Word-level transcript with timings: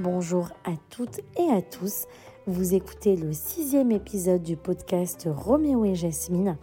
Bonjour 0.00 0.48
à 0.64 0.72
toutes 0.90 1.20
et 1.38 1.52
à 1.52 1.62
tous. 1.62 2.06
Vous 2.48 2.74
écoutez 2.74 3.14
le 3.14 3.32
sixième 3.32 3.92
épisode 3.92 4.42
du 4.42 4.56
podcast 4.56 5.28
Roméo 5.32 5.84
et 5.84 5.94
Jasmine. 5.94 6.56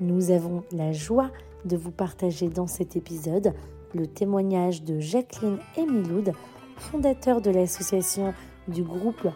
Nous 0.00 0.30
avons 0.30 0.62
la 0.70 0.92
joie 0.92 1.32
de 1.64 1.76
vous 1.76 1.90
partager 1.90 2.48
dans 2.48 2.68
cet 2.68 2.94
épisode 2.94 3.54
le 3.92 4.06
témoignage 4.06 4.84
de 4.84 5.00
Jacqueline 5.00 5.58
Emiloud, 5.76 6.32
fondateur 6.76 7.40
de 7.40 7.50
l'association 7.50 8.34
du 8.68 8.84
groupe 8.84 9.26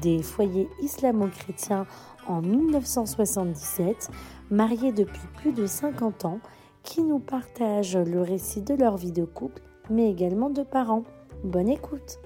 des 0.00 0.22
foyers 0.22 0.70
islamo-chrétiens 0.80 1.86
en 2.26 2.40
1977, 2.40 4.08
mariée 4.50 4.92
depuis 4.92 5.28
plus 5.36 5.52
de 5.52 5.66
50 5.66 6.24
ans, 6.24 6.40
qui 6.82 7.02
nous 7.02 7.18
partage 7.18 7.98
le 7.98 8.22
récit 8.22 8.62
de 8.62 8.72
leur 8.72 8.96
vie 8.96 9.12
de 9.12 9.26
couple, 9.26 9.60
mais 9.90 10.10
également 10.10 10.48
de 10.48 10.62
parents. 10.62 11.04
Bonne 11.44 11.68
écoute 11.68 12.20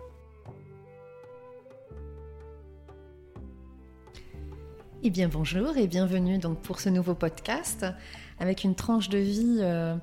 Eh 5.06 5.10
bien 5.10 5.28
bonjour 5.28 5.76
et 5.76 5.86
bienvenue 5.86 6.38
donc 6.38 6.62
pour 6.62 6.80
ce 6.80 6.88
nouveau 6.88 7.12
podcast 7.12 7.84
avec 8.40 8.64
une 8.64 8.74
tranche 8.74 9.10
de 9.10 9.18
vie 9.18 9.58
euh, 9.60 9.96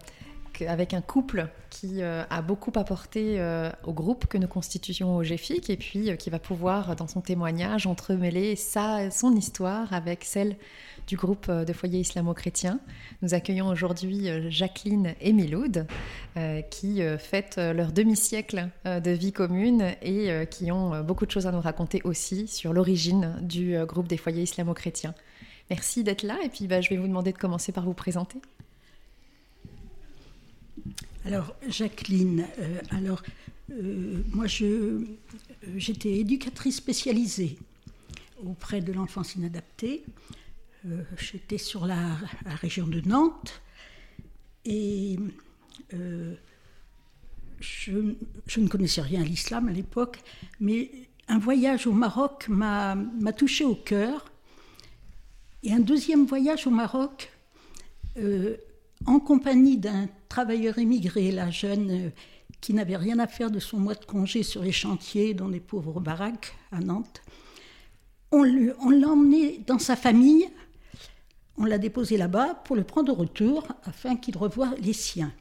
avec 0.68 0.94
un 0.94 1.02
couple 1.02 1.48
qui 1.70 2.02
euh, 2.02 2.24
a 2.30 2.42
beaucoup 2.42 2.72
apporté 2.76 3.40
euh, 3.40 3.70
au 3.84 3.94
groupe 3.94 4.28
que 4.28 4.38
nous 4.38 4.48
constituons 4.48 5.16
au 5.16 5.24
GFIC 5.24 5.70
et 5.70 5.78
puis 5.78 6.16
qui 6.18 6.30
va 6.30 6.40
pouvoir 6.40 6.96
dans 6.96 7.08
son 7.08 7.22
témoignage 7.22 7.88
entremêler 7.88 8.56
sa, 8.56 9.10
son 9.12 9.36
histoire 9.36 9.94
avec 9.94 10.24
celle 10.24 10.56
du 11.08 11.18
groupe 11.18 11.48
euh, 11.50 11.66
de 11.66 11.74
foyers 11.74 12.00
islamo-chrétiens. 12.00 12.80
Nous 13.22 13.34
accueillons 13.34 13.68
aujourd'hui 13.68 14.30
euh, 14.30 14.50
Jacqueline 14.50 15.14
et 15.20 15.34
Miloud, 15.34 15.88
euh, 16.38 16.62
qui 16.62 17.02
fêtent 17.20 17.58
leur 17.58 17.92
demi-siècle 17.92 18.70
de 18.86 19.12
vie 19.12 19.32
commune 19.32 19.94
et 20.02 20.48
qui 20.50 20.72
ont 20.72 21.02
beaucoup 21.04 21.26
de 21.26 21.32
choses 21.32 21.48
à 21.48 21.52
nous 21.52 21.60
raconter 21.60 22.02
aussi 22.04 22.48
sur 22.48 22.74
l'origine 22.74 23.36
du 23.42 23.78
groupe 23.86 24.08
des 24.08 24.18
foyers 24.18 24.44
islamo-chrétiens. 24.44 25.14
Merci 25.70 26.04
d'être 26.04 26.24
là 26.24 26.38
et 26.44 26.50
puis 26.50 26.68
bah, 26.68 26.82
je 26.82 26.90
vais 26.90 26.98
vous 26.98 27.08
demander 27.08 27.32
de 27.32 27.38
commencer 27.38 27.72
par 27.72 27.84
vous 27.84 27.94
présenter. 27.94 28.40
Alors, 31.26 31.56
Jacqueline, 31.68 32.46
alors, 32.90 33.22
moi, 34.34 34.46
j'étais 34.48 36.18
éducatrice 36.18 36.78
spécialisée 36.78 37.58
auprès 38.46 38.82
de 38.82 38.92
l'enfance 38.92 39.36
inadaptée. 39.36 40.04
Euh, 40.88 41.04
j'étais 41.18 41.58
sur 41.58 41.86
la, 41.86 42.18
région 42.46 42.88
de 42.88 43.02
Nantes 43.02 43.62
et 44.66 45.20
euh, 45.94 46.34
je, 47.60 47.92
ne 48.58 48.68
connaissais 48.68 49.02
rien 49.02 49.22
à 49.22 49.24
l'islam 49.24 49.68
à 49.68 49.72
l'époque, 49.72 50.20
mais 50.60 50.92
un 51.28 51.38
voyage 51.38 51.86
au 51.86 51.92
Maroc 51.92 52.48
m'a 52.50 52.96
touché 53.38 53.64
au 53.64 53.76
cœur. 53.76 54.26
Et 55.64 55.72
un 55.72 55.80
deuxième 55.80 56.26
voyage 56.26 56.66
au 56.66 56.72
Maroc, 56.72 57.32
euh, 58.18 58.58
en 59.06 59.20
compagnie 59.20 59.78
d'un 59.78 60.08
travailleur 60.30 60.78
émigré, 60.78 61.32
la 61.32 61.50
jeune, 61.50 62.12
qui 62.60 62.74
n'avait 62.74 62.98
rien 62.98 63.20
à 63.20 63.28
faire 63.28 63.52
de 63.52 63.60
son 63.60 63.80
mois 63.80 63.96
de 63.96 64.06
congé 64.06 64.44
sur 64.44 64.62
les 64.64 64.72
chantiers 64.72 65.34
dans 65.34 65.48
les 65.48 65.60
pauvres 65.60 66.00
baraques 66.00 66.56
à 66.72 66.80
Nantes. 66.80 67.22
On 68.32 68.44
l'a 68.44 69.08
emmené 69.10 69.64
dans 69.68 69.80
sa 69.80 69.96
famille 69.96 70.48
on 71.58 71.66
l'a 71.66 71.78
déposé 71.78 72.18
là-bas 72.18 72.56
pour 72.66 72.76
le 72.76 72.84
prendre 72.84 73.12
au 73.12 73.16
retour 73.16 73.68
afin 73.84 74.16
qu'il 74.16 74.36
revoie 74.36 74.74
les 74.80 74.94
siens. 74.94 75.32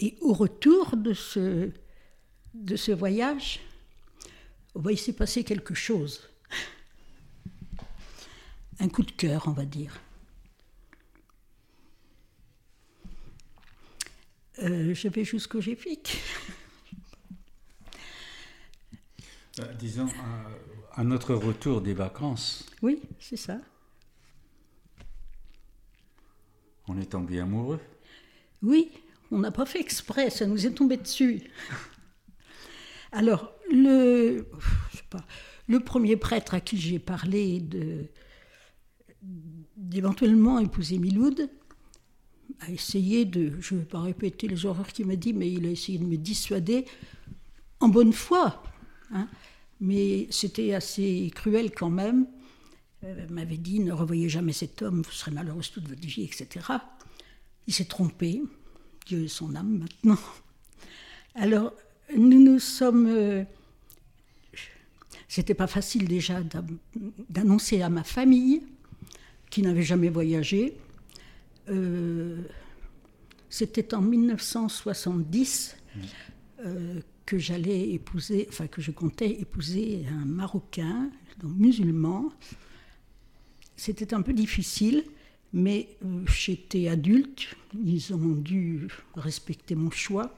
Et 0.00 0.18
au 0.20 0.34
retour 0.34 0.98
de 0.98 1.14
ce, 1.14 1.70
de 2.52 2.76
ce 2.76 2.92
voyage, 2.92 3.60
il 4.90 4.98
s'est 4.98 5.14
passé 5.14 5.44
quelque 5.44 5.74
chose. 5.74 6.28
Un 8.80 8.88
coup 8.88 9.02
de 9.02 9.10
cœur, 9.10 9.44
on 9.46 9.52
va 9.52 9.64
dire. 9.64 9.98
Euh, 14.62 14.92
je 14.94 15.08
vais 15.08 15.24
jusqu'au 15.24 15.60
GFIC. 15.60 16.18
Euh, 19.60 19.72
disons, 19.74 20.08
à 20.94 21.04
notre 21.04 21.34
retour 21.34 21.80
des 21.80 21.94
vacances. 21.94 22.66
Oui, 22.82 23.00
c'est 23.20 23.36
ça. 23.36 23.60
On 26.88 26.98
est 27.00 27.10
tombé 27.10 27.40
amoureux 27.40 27.80
Oui, 28.62 28.90
on 29.30 29.38
n'a 29.38 29.50
pas 29.50 29.66
fait 29.66 29.80
exprès, 29.80 30.30
ça 30.30 30.46
nous 30.46 30.66
est 30.66 30.72
tombé 30.72 30.96
dessus. 30.96 31.42
Alors, 33.12 33.52
le, 33.70 34.46
le 35.66 35.80
premier 35.80 36.16
prêtre 36.16 36.54
à 36.54 36.60
qui 36.60 36.78
j'ai 36.78 36.98
parlé 36.98 37.60
de, 37.60 38.06
d'éventuellement 39.76 40.58
épouser 40.58 40.98
Miloud 40.98 41.50
a 42.60 42.70
essayé 42.70 43.24
de, 43.24 43.52
je 43.60 43.74
ne 43.74 43.80
vais 43.80 43.86
pas 43.86 44.00
répéter 44.00 44.48
les 44.48 44.66
horreurs 44.66 44.88
qu'il 44.88 45.06
m'a 45.06 45.16
dit, 45.16 45.32
mais 45.32 45.50
il 45.50 45.66
a 45.66 45.70
essayé 45.70 45.98
de 45.98 46.04
me 46.04 46.16
dissuader 46.16 46.84
en 47.80 47.88
bonne 47.88 48.12
foi. 48.12 48.62
Hein. 49.12 49.28
Mais 49.80 50.26
c'était 50.30 50.74
assez 50.74 51.30
cruel 51.34 51.70
quand 51.70 51.90
même. 51.90 52.26
Euh, 53.04 53.26
m'avait 53.30 53.58
dit 53.58 53.78
ne 53.78 53.92
revoyez 53.92 54.28
jamais 54.28 54.52
cet 54.52 54.82
homme, 54.82 55.02
vous 55.02 55.12
serez 55.12 55.30
malheureuse 55.30 55.70
toute 55.70 55.88
votre 55.88 56.06
vie, 56.06 56.24
etc. 56.24 56.66
Il 57.68 57.72
s'est 57.72 57.84
trompé, 57.84 58.42
Dieu 59.06 59.24
est 59.24 59.28
son 59.28 59.54
âme 59.54 59.78
maintenant. 59.78 60.20
Alors, 61.36 61.72
nous 62.16 62.42
nous 62.42 62.58
sommes. 62.58 63.06
Euh, 63.06 63.44
c'était 65.28 65.54
pas 65.54 65.66
facile 65.66 66.08
déjà 66.08 66.40
d'annoncer 67.28 67.82
à 67.82 67.90
ma 67.90 68.02
famille, 68.02 68.62
qui 69.50 69.62
n'avait 69.62 69.82
jamais 69.82 70.08
voyagé. 70.08 70.76
Euh, 71.70 72.42
c'était 73.50 73.94
en 73.94 74.02
1970 74.02 75.76
que 77.28 77.38
j'allais 77.38 77.90
épouser, 77.90 78.46
enfin 78.48 78.66
que 78.66 78.80
je 78.80 78.90
comptais 78.90 79.30
épouser 79.30 80.06
un 80.10 80.24
Marocain, 80.24 81.10
donc 81.40 81.52
musulman, 81.56 82.32
c'était 83.76 84.14
un 84.14 84.22
peu 84.22 84.32
difficile, 84.32 85.04
mais 85.52 85.88
euh, 86.04 86.24
j'étais 86.26 86.88
adulte, 86.88 87.54
ils 87.84 88.12
ont 88.14 88.34
dû 88.34 88.88
respecter 89.14 89.74
mon 89.74 89.90
choix. 89.90 90.34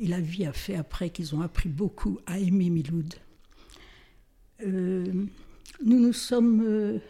Et 0.00 0.06
la 0.06 0.20
vie 0.20 0.44
a 0.44 0.52
fait 0.52 0.76
après 0.76 1.10
qu'ils 1.10 1.34
ont 1.34 1.40
appris 1.40 1.68
beaucoup 1.68 2.18
à 2.26 2.38
aimer 2.38 2.70
Miloud. 2.70 3.14
Euh, 4.66 5.12
nous 5.84 6.00
nous 6.00 6.12
sommes 6.12 7.00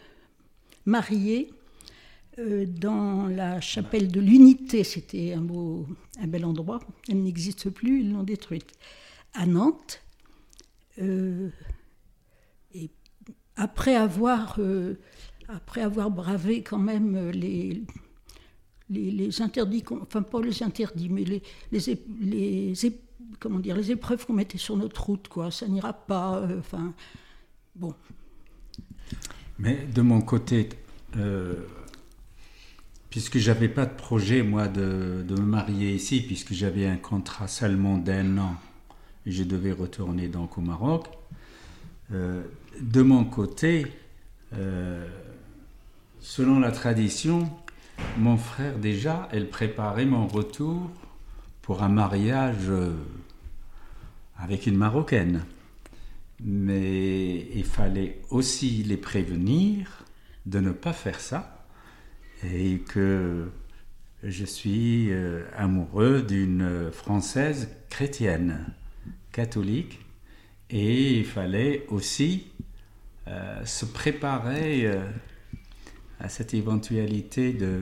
euh, 2.39 2.65
dans 2.65 3.27
la 3.27 3.61
chapelle 3.61 4.11
de 4.11 4.19
l'Unité. 4.19 4.83
C'était 4.83 5.33
un, 5.33 5.41
beau, 5.41 5.87
un 6.19 6.27
bel 6.27 6.45
endroit. 6.45 6.79
Elle 7.07 7.21
n'existe 7.23 7.69
plus, 7.69 8.01
ils 8.01 8.11
l'ont 8.11 8.23
détruite. 8.23 8.71
À 9.33 9.45
Nantes. 9.45 10.01
et 10.97 12.89
après 13.59 13.95
avoir, 13.95 14.55
euh, 14.59 14.95
après 15.49 15.81
avoir 15.81 16.09
bravé 16.09 16.63
quand 16.63 16.79
même 16.79 17.15
euh, 17.15 17.31
les, 17.31 17.83
les, 18.89 19.41
interdits, 19.41 19.83
enfin 20.01 20.21
pas 20.21 20.41
les 20.41 20.63
interdits, 20.63 21.09
mais 21.09 21.25
les, 21.25 21.43
les, 21.71 22.73
comment 23.39 23.59
dire, 23.59 23.75
les 23.75 23.91
épreuves 23.91 24.25
qu'on 24.25 24.33
mettait 24.33 24.57
sur 24.57 24.77
notre 24.77 25.03
route, 25.03 25.27
quoi. 25.27 25.51
Ça 25.51 25.67
n'ira 25.67 25.91
pas, 25.91 26.37
euh, 26.37 26.59
enfin, 26.59 26.93
bon. 27.75 27.93
Mais 29.59 29.85
de 29.93 30.01
mon 30.01 30.21
côté, 30.21 30.69
puisque 33.09 33.37
j'avais 33.37 33.69
pas 33.69 33.85
de 33.85 33.93
projet, 33.93 34.43
moi, 34.43 34.67
de, 34.67 35.25
me 35.29 35.45
marier 35.45 35.93
ici, 35.93 36.21
puisque 36.21 36.53
j'avais 36.53 36.85
un 36.85 36.97
contrat 36.97 37.47
seulement 37.47 37.97
d'un 37.97 38.37
an, 38.37 38.55
et 39.25 39.31
je 39.31 39.43
devais 39.43 39.71
retourner 39.71 40.27
donc 40.27 40.57
au 40.57 40.61
Maroc, 40.61 41.07
euh, 42.11 42.43
de 42.79 43.01
mon 43.01 43.25
côté, 43.25 43.87
euh, 44.53 45.07
selon 46.19 46.59
la 46.59 46.71
tradition, 46.71 47.49
mon 48.17 48.37
frère 48.37 48.77
déjà, 48.77 49.27
elle 49.31 49.49
préparait 49.49 50.05
mon 50.05 50.27
retour 50.27 50.89
pour 51.61 51.83
un 51.83 51.89
mariage 51.89 52.69
euh, 52.69 52.93
avec 54.37 54.67
une 54.67 54.77
Marocaine. 54.77 55.43
Mais 56.41 57.47
il 57.53 57.65
fallait 57.65 58.21
aussi 58.29 58.83
les 58.83 58.95
prévenir 58.95 60.05
de 60.45 60.59
ne 60.59 60.71
pas 60.71 60.93
faire 60.93 61.19
ça 61.19 61.58
et 62.43 62.79
que 62.79 63.49
je 64.23 64.45
suis 64.45 65.11
amoureux 65.55 66.21
d'une 66.21 66.89
Française 66.91 67.69
chrétienne, 67.89 68.65
catholique, 69.31 69.99
et 70.69 71.19
il 71.19 71.25
fallait 71.25 71.85
aussi 71.89 72.47
euh, 73.27 73.63
se 73.65 73.85
préparer 73.85 74.85
euh, 74.85 75.03
à 76.19 76.29
cette 76.29 76.53
éventualité 76.53 77.53
de, 77.53 77.81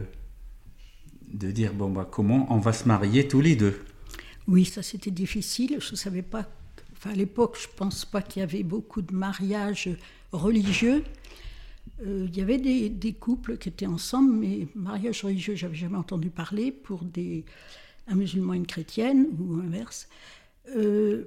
de 1.33 1.51
dire 1.51 1.73
bon, 1.73 1.89
bah, 1.89 2.07
comment 2.09 2.47
on 2.49 2.57
va 2.59 2.73
se 2.73 2.85
marier 2.85 3.27
tous 3.27 3.41
les 3.41 3.55
deux. 3.55 3.81
Oui, 4.47 4.65
ça 4.65 4.81
c'était 4.81 5.11
difficile. 5.11 5.77
Je 5.79 5.91
ne 5.91 5.95
savais 5.95 6.21
pas. 6.21 6.45
enfin, 6.93 7.11
à 7.11 7.15
l'époque, 7.15 7.57
je 7.61 7.67
ne 7.67 7.73
pense 7.73 8.05
pas 8.05 8.21
qu'il 8.21 8.41
y 8.41 8.43
avait 8.43 8.63
beaucoup 8.63 9.01
de 9.01 9.13
mariages 9.13 9.89
religieux. 10.31 11.03
Euh, 12.05 12.27
il 12.29 12.37
y 12.37 12.41
avait 12.41 12.57
des, 12.57 13.13
couples 13.13 13.57
qui 13.57 13.69
étaient 13.69 13.87
ensemble, 13.87 14.31
mais 14.33 14.67
mariage 14.75 15.23
religieux, 15.23 15.55
j'avais 15.55 15.75
jamais 15.75 15.97
entendu 15.97 16.29
parler 16.29 16.71
pour 16.71 17.03
des, 17.03 17.43
un 18.07 18.15
musulman 18.15 18.53
et 18.53 18.57
une 18.57 18.67
chrétienne, 18.67 19.27
ou 19.39 19.59
inverse. 19.59 20.07
Euh, 20.75 21.25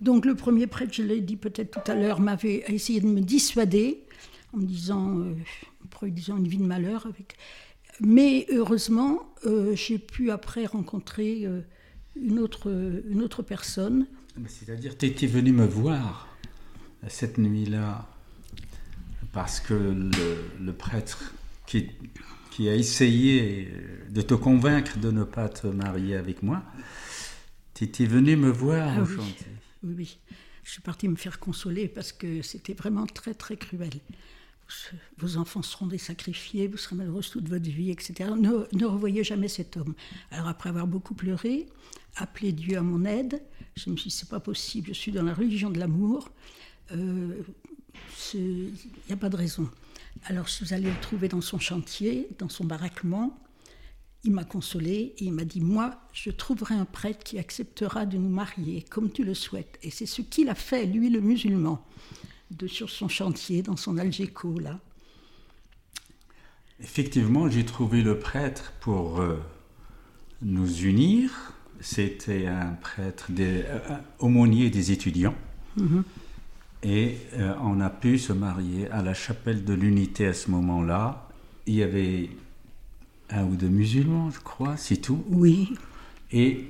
donc 0.00 0.24
le 0.24 0.34
premier 0.34 0.66
prêtre, 0.66 0.92
je 0.92 1.02
l'ai 1.02 1.20
dit 1.20 1.36
peut-être 1.36 1.82
tout 1.82 1.90
à 1.90 1.94
l'heure, 1.94 2.20
m'avait 2.20 2.64
essayé 2.68 3.00
de 3.00 3.06
me 3.06 3.20
dissuader 3.20 4.04
en 4.52 4.58
me 4.58 4.66
disant, 4.66 5.18
euh, 5.18 6.08
disant 6.08 6.36
une 6.36 6.48
vie 6.48 6.58
de 6.58 6.64
malheur. 6.64 7.08
Mais 8.00 8.46
heureusement, 8.50 9.34
euh, 9.44 9.74
j'ai 9.74 9.98
pu 9.98 10.30
après 10.30 10.66
rencontrer 10.66 11.46
une, 12.16 12.38
autre, 12.38 12.70
une 13.08 13.22
autre 13.22 13.42
personne. 13.42 14.06
C'est-à-dire, 14.46 14.96
tu 14.96 15.06
étais 15.06 15.26
venu 15.26 15.50
me 15.52 15.66
voir 15.66 16.28
cette 17.08 17.38
nuit-là 17.38 18.06
parce 19.38 19.60
que 19.60 19.72
le, 19.72 20.72
prêtre 20.72 21.32
qui, 21.64 21.90
qui, 22.50 22.68
a 22.68 22.74
essayé 22.74 23.72
de 24.10 24.20
te 24.20 24.34
convaincre 24.34 24.98
de 24.98 25.12
ne 25.12 25.22
pas 25.22 25.48
te 25.48 25.68
marier 25.68 26.16
avec 26.16 26.42
moi, 26.42 26.64
tu 27.72 27.84
étais 27.84 28.06
venu 28.06 28.34
me 28.34 28.50
voir 28.50 28.98
ah, 28.98 29.04
oui. 29.04 29.36
Oui, 29.84 29.94
oui. 29.96 30.18
Je 30.64 30.72
suis 30.72 30.82
partie 30.82 31.06
me 31.06 31.14
faire 31.14 31.38
consoler 31.38 31.86
parce 31.86 32.10
que 32.10 32.42
c'était 32.42 32.74
vraiment 32.74 33.06
très, 33.06 33.32
très 33.32 33.56
cruel. 33.56 33.92
Vos 35.18 35.36
enfants 35.36 35.62
seront 35.62 35.86
des 35.86 35.98
sacrifiés, 35.98 36.66
vous 36.66 36.76
serez 36.76 36.96
malheureuse 36.96 37.30
toute 37.30 37.48
votre 37.48 37.70
vie, 37.70 37.92
etc. 37.92 38.30
Ne, 38.36 38.66
ne 38.72 38.86
revoyez 38.86 39.22
jamais 39.22 39.46
cet 39.46 39.76
homme. 39.76 39.94
Alors 40.32 40.48
après 40.48 40.70
avoir 40.70 40.88
beaucoup 40.88 41.14
pleuré, 41.14 41.68
appelé 42.16 42.50
Dieu 42.50 42.76
à 42.76 42.82
mon 42.82 43.04
aide, 43.04 43.40
je 43.76 43.88
me 43.88 43.96
suis 43.96 44.10
dit, 44.10 44.16
c'est 44.16 44.28
pas 44.30 44.40
possible, 44.40 44.88
je 44.88 44.94
suis 44.94 45.12
dans 45.12 45.22
la 45.22 45.32
religion 45.32 45.70
de 45.70 45.78
l'amour. 45.78 46.28
Euh, 46.90 47.40
il 48.34 48.72
n'y 49.06 49.12
a 49.12 49.16
pas 49.16 49.28
de 49.28 49.36
raison. 49.36 49.68
Alors 50.24 50.46
vous 50.60 50.72
allez 50.72 50.90
le 50.90 51.00
trouver 51.00 51.28
dans 51.28 51.40
son 51.40 51.58
chantier, 51.58 52.28
dans 52.38 52.48
son 52.48 52.64
baraquement. 52.64 53.38
Il 54.24 54.32
m'a 54.32 54.44
consolé 54.44 55.14
et 55.16 55.24
il 55.24 55.32
m'a 55.32 55.44
dit, 55.44 55.60
moi, 55.60 56.00
je 56.12 56.30
trouverai 56.30 56.74
un 56.74 56.84
prêtre 56.84 57.22
qui 57.22 57.38
acceptera 57.38 58.04
de 58.04 58.18
nous 58.18 58.28
marier 58.28 58.82
comme 58.82 59.10
tu 59.10 59.24
le 59.24 59.34
souhaites. 59.34 59.78
Et 59.82 59.90
c'est 59.90 60.06
ce 60.06 60.22
qu'il 60.22 60.48
a 60.48 60.56
fait, 60.56 60.86
lui, 60.86 61.08
le 61.08 61.20
musulman, 61.20 61.84
de, 62.50 62.66
sur 62.66 62.90
son 62.90 63.08
chantier, 63.08 63.62
dans 63.62 63.76
son 63.76 63.96
algéco, 63.96 64.58
là. 64.58 64.80
Effectivement, 66.80 67.48
j'ai 67.48 67.64
trouvé 67.64 68.02
le 68.02 68.18
prêtre 68.18 68.72
pour 68.80 69.20
euh, 69.20 69.36
nous 70.42 70.82
unir. 70.82 71.54
C'était 71.80 72.46
un 72.46 72.72
prêtre 72.72 73.30
des, 73.30 73.62
euh, 73.66 73.80
aumônier 74.18 74.68
des 74.70 74.90
étudiants. 74.90 75.34
Mhm. 75.76 76.04
Et 76.82 77.16
euh, 77.34 77.54
on 77.62 77.80
a 77.80 77.90
pu 77.90 78.18
se 78.18 78.32
marier 78.32 78.88
à 78.90 79.02
la 79.02 79.14
chapelle 79.14 79.64
de 79.64 79.74
l'unité 79.74 80.26
à 80.26 80.34
ce 80.34 80.50
moment-là. 80.50 81.28
Il 81.66 81.74
y 81.74 81.82
avait 81.82 82.30
un 83.30 83.44
ou 83.44 83.56
deux 83.56 83.68
musulmans, 83.68 84.30
je 84.30 84.40
crois, 84.40 84.76
c'est 84.76 84.96
tout. 84.96 85.24
Oui. 85.28 85.74
Et 86.32 86.64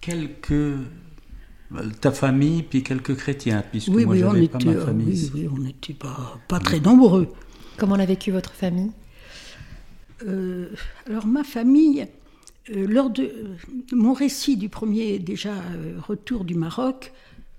quelques. 0.00 0.76
Ta 2.02 2.12
famille, 2.12 2.62
puis 2.62 2.82
quelques 2.82 3.16
chrétiens, 3.16 3.64
puisque 3.70 3.88
oui, 3.88 4.04
moi, 4.04 4.14
oui, 4.14 4.20
j'avais 4.20 4.48
pas 4.48 4.58
ma 4.58 4.74
famille. 4.76 5.30
Oui, 5.34 5.46
oui, 5.46 5.48
on 5.50 5.58
n'était 5.58 5.94
pas, 5.94 6.38
pas 6.46 6.58
très 6.58 6.80
nombreux. 6.80 7.28
Comment 7.78 7.96
l'a 7.96 8.04
vécu 8.04 8.30
votre 8.30 8.52
famille? 8.52 8.90
Euh, 10.26 10.68
Alors, 11.08 11.26
ma 11.26 11.44
famille, 11.44 12.06
euh, 12.70 12.86
lors 12.86 13.08
de 13.08 13.32
mon 13.90 14.12
récit 14.12 14.58
du 14.58 14.68
premier 14.68 15.18
déjà 15.18 15.54
retour 16.06 16.44
du 16.44 16.54
Maroc, 16.54 17.12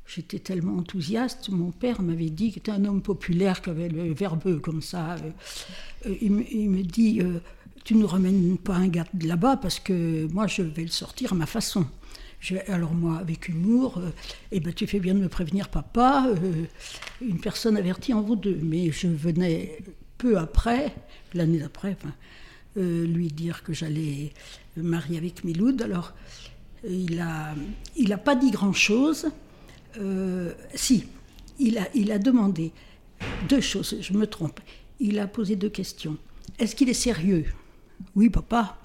J'étais 0.05 0.39
tellement 0.39 0.77
enthousiaste. 0.77 1.50
Mon 1.50 1.71
père 1.71 2.01
m'avait 2.01 2.29
dit, 2.29 2.50
qu'il 2.50 2.59
était 2.59 2.71
un 2.71 2.85
homme 2.85 3.01
populaire, 3.01 3.61
qui 3.61 3.69
avait 3.69 3.89
le 3.89 4.13
verbeux 4.13 4.59
comme 4.59 4.81
ça. 4.81 5.15
Euh, 5.15 5.31
euh, 6.07 6.15
il, 6.21 6.31
me, 6.69 6.83
dit 6.83 7.21
euh, 7.21 7.39
Tu 7.83 7.95
ne 7.95 8.03
ramènes 8.03 8.57
pas 8.57 8.75
un 8.75 8.89
gars 8.89 9.05
de 9.13 9.27
là-bas 9.27 9.57
parce 9.57 9.79
que 9.79 10.27
moi, 10.31 10.47
je 10.47 10.61
vais 10.61 10.83
le 10.83 10.89
sortir 10.89 11.33
à 11.33 11.35
ma 11.35 11.45
façon. 11.45 11.85
alors, 12.67 12.94
moi, 12.94 13.17
avec 13.17 13.47
humour, 13.47 14.01
eh 14.51 14.59
ben, 14.59 14.73
tu 14.73 14.88
fais 14.88 15.00
bien 15.00 15.13
de 15.13 15.19
me 15.19 15.29
prévenir, 15.29 15.69
papa. 15.69 16.27
une 17.21 17.39
personne 17.39 17.77
avertie 17.77 18.13
en 18.13 18.21
vaut 18.21 18.35
deux. 18.35 18.59
Mais 18.61 18.91
je 18.91 19.07
venais 19.07 19.79
peu 20.17 20.38
après, 20.38 20.94
l'année 21.33 21.59
d'après, 21.59 21.97
lui 22.75 23.29
dire 23.29 23.63
que 23.63 23.71
j'allais 23.71 24.33
marier 24.75 25.17
avec 25.17 25.45
Miloud. 25.45 25.81
Alors, 25.81 26.13
il 26.83 27.15
n'a 27.15 27.55
il 27.95 28.11
a 28.11 28.17
pas 28.17 28.35
dit 28.35 28.51
grand-chose. 28.51 29.31
Euh, 29.98 30.54
si, 30.74 31.06
il 31.60 31.78
a, 31.78 31.88
il 31.94 32.12
a 32.12 32.19
demandé 32.19 32.72
deux 33.50 33.62
choses, 33.62 33.98
je 34.01 34.13
me 34.13 34.28
trompe. 34.28 34.60
Il 35.00 35.19
a 35.19 35.28
posé 35.28 35.56
deux 35.56 35.69
questions. 35.69 36.18
Est-ce 36.60 36.75
qu'il 36.75 36.90
est 36.90 36.94
sérieux? 36.94 37.45
Oui, 38.16 38.30
papa. 38.30 38.78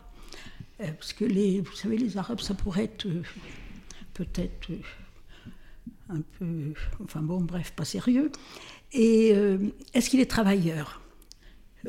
Euh, 0.80 0.90
parce 0.92 1.12
que 1.12 1.24
les, 1.24 1.60
vous 1.60 1.74
savez, 1.74 1.96
les 1.96 2.16
Arabes, 2.16 2.40
ça 2.40 2.54
pourrait 2.54 2.84
être 2.84 3.06
euh, 3.06 3.22
peut-être 4.14 4.70
un 6.08 6.20
peu, 6.38 6.72
enfin 7.04 7.20
bon, 7.20 7.40
bref, 7.40 7.72
pas 7.72 7.84
sérieux. 7.84 8.32
Et 8.92 9.34
est-ce 9.92 10.08
qu'il 10.08 10.20
est 10.20 10.30
travailleur? 10.30 11.02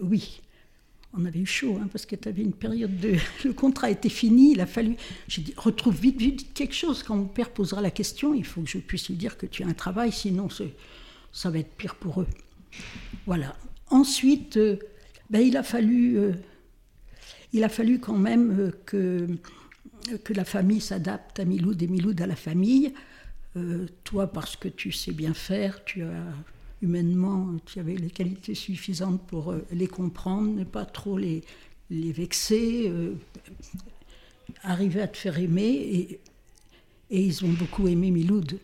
Oui 0.02 0.42
on 1.14 1.26
avait 1.26 1.40
eu 1.40 1.46
chaud, 1.46 1.80
hein, 1.82 1.88
parce 1.92 2.06
que 2.06 2.16
tu 2.16 2.30
avais 2.30 2.44
une 2.44 2.54
période 2.54 3.00
de. 3.00 3.16
Le 3.44 3.54
contrat 3.54 3.90
était 3.90 4.10
fini, 4.10 4.52
il 4.52 4.62
a 4.62 4.66
fallu. 4.66 4.96
J'ai 5.28 5.42
dit, 5.42 5.54
retrouve 5.58 6.00
vite, 6.00 6.18
vite 6.18 6.54
quelque 6.54 6.76
chose. 6.76 7.04
Quand 7.04 7.16
mon 7.16 7.26
père 7.26 7.50
posera 7.50 7.82
la 7.82 7.92
question, 7.92 8.34
il 8.34 8.46
faut 8.46 8.62
que 8.62 8.70
je 8.70 8.78
puisse 8.78 9.10
lui 9.10 9.16
dire 9.16 9.38
que 9.38 9.46
tu 9.46 9.64
as 9.64 9.68
un 9.68 9.74
travail, 9.74 10.12
sinon 10.12 10.50
ça 11.32 11.50
va 11.50 11.60
être 11.60 11.76
pire 11.76 11.96
pour 11.96 12.22
eux. 12.22 12.28
Voilà. 13.26 13.56
Ensuite, 13.90 14.58
euh, 14.58 14.78
ben, 15.30 15.40
il, 15.40 15.58
a 15.58 15.64
fallu, 15.64 16.18
euh, 16.18 16.34
il 17.54 17.64
a 17.64 17.70
fallu 17.70 18.00
quand 18.00 18.18
même 18.18 18.60
euh, 18.60 18.72
que, 18.86 19.28
que 20.24 20.34
la 20.34 20.46
famille 20.46 20.82
s'adapte 20.82 21.40
à 21.40 21.46
Miloud 21.46 21.82
et 21.82 21.88
Miloud 21.88 22.22
à 22.22 22.28
la 22.28 22.36
famille. 22.36 22.94
toi, 24.04 24.28
parce 24.32 24.56
que 24.56 24.68
tu 24.70 24.92
sais 24.92 25.12
bien 25.12 25.34
faire, 25.34 25.84
tu 25.84 26.04
as 26.04 26.34
humainement, 26.82 27.56
tu 27.66 27.80
avais 27.80 27.96
les 27.96 28.10
qualités 28.10 28.56
suffisantes 28.56 29.22
pour 29.28 29.52
euh, 29.52 29.66
les 29.72 29.88
comprendre, 29.88 30.50
ne 30.54 30.64
pas 30.64 30.86
trop 30.86 31.18
les, 31.18 31.44
vexer, 31.90 32.86
euh, 32.88 33.14
arriver 34.64 35.02
à 35.02 35.08
te 35.08 35.18
faire 35.18 35.38
aimer. 35.40 35.70
Et, 35.70 36.20
et 37.12 37.22
ils 37.22 37.44
ont 37.44 37.50
beaucoup 37.50 37.88
aimé 37.88 38.12
Miloud. 38.12 38.60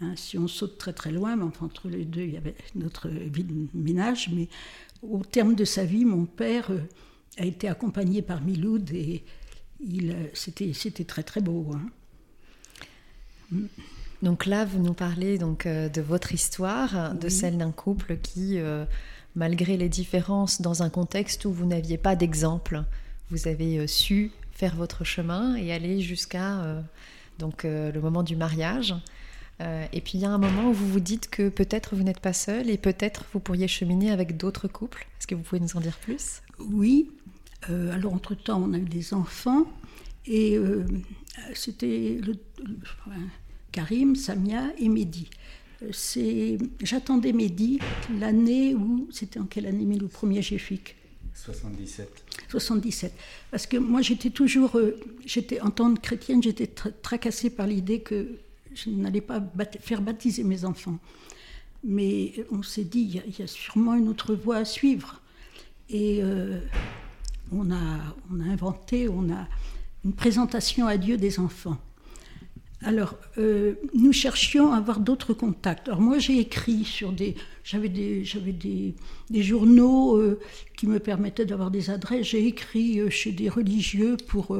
Hein, 0.00 0.14
si 0.16 0.38
on 0.38 0.48
saute 0.48 0.78
très 0.78 0.92
très 0.92 1.12
loin, 1.12 1.36
mais 1.36 1.44
entre 1.44 1.88
les 1.88 2.04
deux, 2.04 2.22
il 2.22 2.32
y 2.32 2.36
avait 2.36 2.54
notre 2.74 3.08
vie 3.08 3.44
de 3.44 3.68
ménage. 3.74 4.30
Mais 4.34 4.48
au 5.02 5.22
terme 5.24 5.54
de 5.54 5.64
sa 5.64 5.84
vie, 5.84 6.04
mon 6.04 6.26
père 6.26 6.70
euh, 6.70 6.80
a 7.38 7.44
été 7.44 7.68
accompagné 7.68 8.22
par 8.22 8.42
Miloud 8.42 8.90
et 8.92 9.24
c'était, 10.32 10.72
c'était 10.72 11.04
très 11.04 11.24
très 11.24 11.40
beau. 11.40 11.72
Hein. 11.74 13.66
Donc 14.22 14.46
là, 14.46 14.64
vous 14.64 14.78
nous 14.78 14.94
parlez 14.94 15.36
donc 15.36 15.66
euh, 15.66 15.88
de 15.88 16.00
votre 16.00 16.32
histoire, 16.32 17.14
de 17.14 17.28
celle 17.28 17.58
d'un 17.58 17.72
couple 17.72 18.18
qui, 18.18 18.58
euh, 18.58 18.84
malgré 19.34 19.76
les 19.76 19.88
différences, 19.88 20.62
dans 20.62 20.84
un 20.84 20.90
contexte 20.90 21.44
où 21.44 21.52
vous 21.52 21.66
n'aviez 21.66 21.98
pas 21.98 22.14
d'exemple, 22.14 22.84
vous 23.30 23.48
avez 23.48 23.78
euh, 23.78 23.88
su 23.88 24.30
faire 24.52 24.76
votre 24.76 25.02
chemin 25.02 25.56
et 25.56 25.72
aller 25.72 26.00
jusqu'à 26.00 26.84
donc 27.38 27.64
le 27.64 27.98
moment 27.98 28.22
du 28.22 28.36
mariage. 28.36 28.94
et 29.60 30.00
puis 30.02 30.12
il 30.14 30.20
y 30.20 30.24
a 30.26 30.30
un 30.30 30.38
moment 30.38 30.68
où 30.68 30.72
vous 30.72 30.86
vous 30.86 31.00
dites 31.00 31.30
que 31.30 31.48
peut-être 31.48 31.96
vous 31.96 32.04
n'êtes 32.04 32.20
pas 32.20 32.34
seul 32.34 32.68
et 32.68 32.76
peut-être 32.76 33.24
vous 33.32 33.40
pourriez 33.40 33.66
cheminer 33.66 34.12
avec 34.12 34.36
d'autres 34.36 34.68
couples. 34.68 35.08
Est-ce 35.18 35.26
que 35.26 35.34
vous 35.34 35.42
pouvez 35.42 35.60
nous 35.60 35.74
en 35.74 35.80
dire 35.80 35.96
plus? 35.96 36.42
Oui. 36.60 37.10
alors 37.68 38.12
entre-temps, 38.12 38.62
on 38.62 38.74
a 38.74 38.76
eu 38.76 38.84
des 38.84 39.14
enfants 39.14 39.64
et 40.26 40.58
c'était 41.54 42.20
le, 42.22 42.34
Karim, 43.72 44.14
Samia 44.14 44.72
et 44.78 44.88
Mehdi. 44.88 45.28
Euh, 45.82 46.58
j'attendais 46.80 47.32
Mehdi 47.32 47.80
l'année 48.20 48.74
où, 48.74 49.08
c'était 49.10 49.40
en 49.40 49.46
quelle 49.46 49.66
année, 49.66 49.98
le 49.98 50.06
premier 50.06 50.40
GFIC 50.42 50.96
77. 51.34 52.24
77. 52.48 53.12
Parce 53.50 53.66
que 53.66 53.78
moi, 53.78 54.02
j'étais 54.02 54.30
toujours, 54.30 54.76
euh, 54.76 55.00
j'étais 55.24 55.60
en 55.60 55.70
tant 55.70 55.92
que 55.94 56.00
chrétienne, 56.00 56.42
j'étais 56.42 56.66
tracassée 56.66 57.50
par 57.50 57.66
l'idée 57.66 58.00
que 58.00 58.38
je 58.74 58.90
n'allais 58.90 59.20
pas 59.22 59.42
faire 59.80 60.02
baptiser 60.02 60.44
mes 60.44 60.64
enfants. 60.64 60.98
Mais 61.84 62.34
on 62.50 62.62
s'est 62.62 62.84
dit, 62.84 63.22
il 63.26 63.38
y, 63.38 63.42
a 63.42 63.46
sûrement 63.46 63.94
une 63.94 64.08
autre 64.08 64.34
voie 64.34 64.58
à 64.58 64.64
suivre. 64.64 65.20
Et 65.88 66.22
euh, 66.22 66.60
on, 67.50 67.72
a, 67.72 68.14
on 68.30 68.40
a 68.40 68.44
inventé, 68.44 69.08
on 69.08 69.30
a 69.32 69.48
une 70.04 70.12
présentation 70.12 70.86
à 70.86 70.96
Dieu 70.96 71.16
des 71.16 71.40
enfants. 71.40 71.78
Alors, 72.84 73.16
euh, 73.38 73.74
nous 73.94 74.12
cherchions 74.12 74.72
à 74.72 74.76
avoir 74.76 74.98
d'autres 74.98 75.34
contacts. 75.34 75.86
Alors 75.88 76.00
moi, 76.00 76.18
j'ai 76.18 76.38
écrit 76.38 76.84
sur 76.84 77.12
des... 77.12 77.36
J'avais 77.62 77.88
des, 77.88 78.24
j'avais 78.24 78.52
des, 78.52 78.94
des 79.30 79.42
journaux 79.44 80.16
euh, 80.16 80.40
qui 80.76 80.88
me 80.88 80.98
permettaient 80.98 81.44
d'avoir 81.44 81.70
des 81.70 81.90
adresses. 81.90 82.26
J'ai 82.26 82.44
écrit 82.44 82.98
euh, 82.98 83.08
chez 83.08 83.30
des 83.30 83.48
religieux 83.48 84.16
pour 84.26 84.58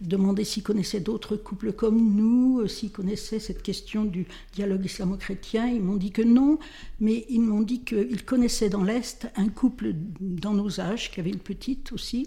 demander 0.00 0.44
s'ils 0.44 0.62
connaissaient 0.62 1.00
d'autres 1.00 1.36
couples 1.36 1.72
comme 1.72 2.14
nous, 2.14 2.68
s'ils 2.68 2.92
connaissaient 2.92 3.40
cette 3.40 3.62
question 3.62 4.04
du 4.04 4.26
dialogue 4.52 4.84
islamo-chrétien. 4.84 5.66
Ils 5.66 5.82
m'ont 5.82 5.96
dit 5.96 6.12
que 6.12 6.22
non, 6.22 6.60
mais 7.00 7.26
ils 7.28 7.40
m'ont 7.40 7.62
dit 7.62 7.80
qu'ils 7.80 8.24
connaissaient 8.24 8.70
dans 8.70 8.84
l'Est 8.84 9.26
un 9.34 9.48
couple 9.48 9.94
dans 10.20 10.54
nos 10.54 10.80
âges, 10.80 11.10
qui 11.10 11.18
avait 11.18 11.30
une 11.30 11.38
petite 11.38 11.90
aussi, 11.90 12.26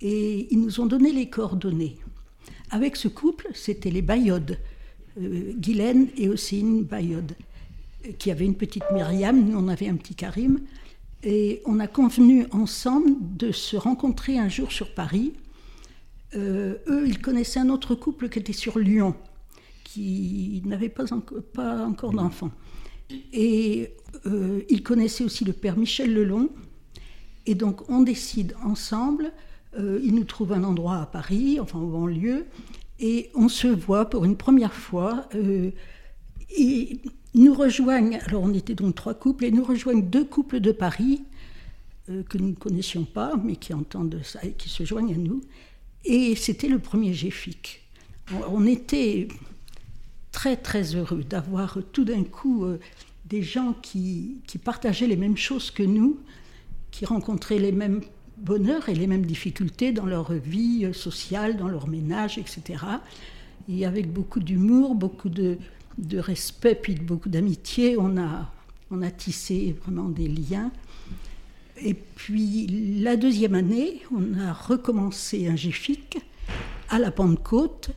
et 0.00 0.48
ils 0.50 0.60
nous 0.60 0.80
ont 0.80 0.86
donné 0.86 1.12
les 1.12 1.30
coordonnées. 1.30 1.98
Avec 2.70 2.96
ce 2.96 3.06
couple, 3.06 3.48
c'était 3.54 3.90
les 3.90 4.02
Bayodes, 4.02 4.58
Guylaine 5.18 6.08
et 6.16 6.28
Ossine 6.28 6.84
Bayod, 6.84 7.32
qui 8.18 8.30
avaient 8.30 8.44
une 8.44 8.56
petite 8.56 8.84
Myriam, 8.92 9.44
nous 9.44 9.58
on 9.58 9.68
avait 9.68 9.88
un 9.88 9.96
petit 9.96 10.14
Karim. 10.14 10.60
Et 11.24 11.62
on 11.66 11.78
a 11.78 11.86
convenu 11.86 12.46
ensemble 12.50 13.12
de 13.36 13.52
se 13.52 13.76
rencontrer 13.76 14.38
un 14.38 14.48
jour 14.48 14.72
sur 14.72 14.92
Paris. 14.92 15.34
Euh, 16.34 16.76
eux, 16.88 17.06
ils 17.06 17.20
connaissaient 17.20 17.60
un 17.60 17.68
autre 17.68 17.94
couple 17.94 18.28
qui 18.28 18.40
était 18.40 18.52
sur 18.52 18.78
Lyon, 18.78 19.14
qui 19.84 20.62
n'avait 20.64 20.88
pas, 20.88 21.04
encore 21.86 22.12
d'enfants. 22.12 22.50
Et 23.32 23.90
euh, 24.26 24.62
ils 24.68 24.82
connaissaient 24.82 25.22
aussi 25.22 25.44
le 25.44 25.52
père 25.52 25.76
Michel 25.76 26.12
Lelon. 26.12 26.48
Et 27.46 27.54
donc 27.54 27.88
on 27.88 28.02
décide 28.02 28.56
ensemble 28.64 29.32
euh, 29.78 30.00
il 30.02 30.14
nous 30.14 30.24
trouve 30.24 30.52
un 30.52 30.64
endroit 30.64 30.98
à 30.98 31.06
Paris, 31.06 31.58
enfin 31.58 31.78
au 31.78 31.86
banlieue, 31.86 32.46
et 33.02 33.30
on 33.34 33.48
se 33.48 33.66
voit 33.66 34.08
pour 34.08 34.24
une 34.24 34.36
première 34.36 34.72
fois. 34.72 35.28
Euh, 35.34 35.70
et 36.56 37.00
nous 37.34 37.52
rejoignent, 37.52 38.18
alors 38.26 38.42
on 38.42 38.54
était 38.54 38.74
donc 38.74 38.94
trois 38.94 39.14
couples, 39.14 39.44
et 39.44 39.50
nous 39.50 39.64
rejoignent 39.64 40.02
deux 40.02 40.24
couples 40.24 40.60
de 40.60 40.70
Paris 40.70 41.22
euh, 42.08 42.22
que 42.22 42.38
nous 42.38 42.50
ne 42.50 42.54
connaissions 42.54 43.04
pas, 43.04 43.34
mais 43.42 43.56
qui 43.56 43.74
entendent 43.74 44.20
ça 44.22 44.38
et 44.44 44.52
qui 44.52 44.68
se 44.68 44.84
joignent 44.84 45.14
à 45.14 45.18
nous. 45.18 45.42
Et 46.04 46.36
c'était 46.36 46.68
le 46.68 46.78
premier 46.78 47.12
GFIC. 47.12 47.82
On, 48.48 48.66
était 48.66 49.28
très 50.30 50.56
très 50.56 50.94
heureux 50.94 51.24
d'avoir 51.24 51.78
tout 51.92 52.04
d'un 52.04 52.24
coup 52.24 52.64
des 53.24 53.42
gens 53.42 53.74
qui, 53.82 54.38
qui 54.46 54.58
partageaient 54.58 55.06
les 55.06 55.16
mêmes 55.16 55.36
choses 55.36 55.70
que 55.70 55.82
nous, 55.82 56.18
qui 56.90 57.04
rencontraient 57.04 57.58
les 57.58 57.72
mêmes 57.72 58.00
bonheur 58.42 58.88
et 58.88 58.94
les 58.94 59.06
mêmes 59.06 59.24
difficultés 59.24 59.92
dans 59.92 60.06
leur 60.06 60.32
vie 60.32 60.92
sociale, 60.92 61.56
dans 61.56 61.68
leur 61.68 61.88
ménage, 61.88 62.38
etc. 62.38 62.84
Et 63.68 63.86
avec 63.86 64.12
beaucoup 64.12 64.40
d'humour, 64.40 64.94
beaucoup 64.94 65.28
de, 65.28 65.58
respect, 66.12 66.74
puis 66.74 66.94
beaucoup 66.94 67.28
d'amitié, 67.28 67.96
on 67.98 68.16
a, 68.16 68.50
on 68.90 69.02
a 69.02 69.10
tissé 69.10 69.76
vraiment 69.84 70.08
des 70.08 70.28
liens. 70.28 70.72
Et 71.80 71.94
puis 71.94 72.66
la 73.00 73.16
deuxième 73.16 73.54
année, 73.54 74.02
on 74.12 74.38
a 74.38 74.52
recommencé 74.52 75.48
un 75.48 75.54
GFIC 75.54 76.18
à 76.88 76.98
la 76.98 77.10
Pentecôte. 77.10 77.90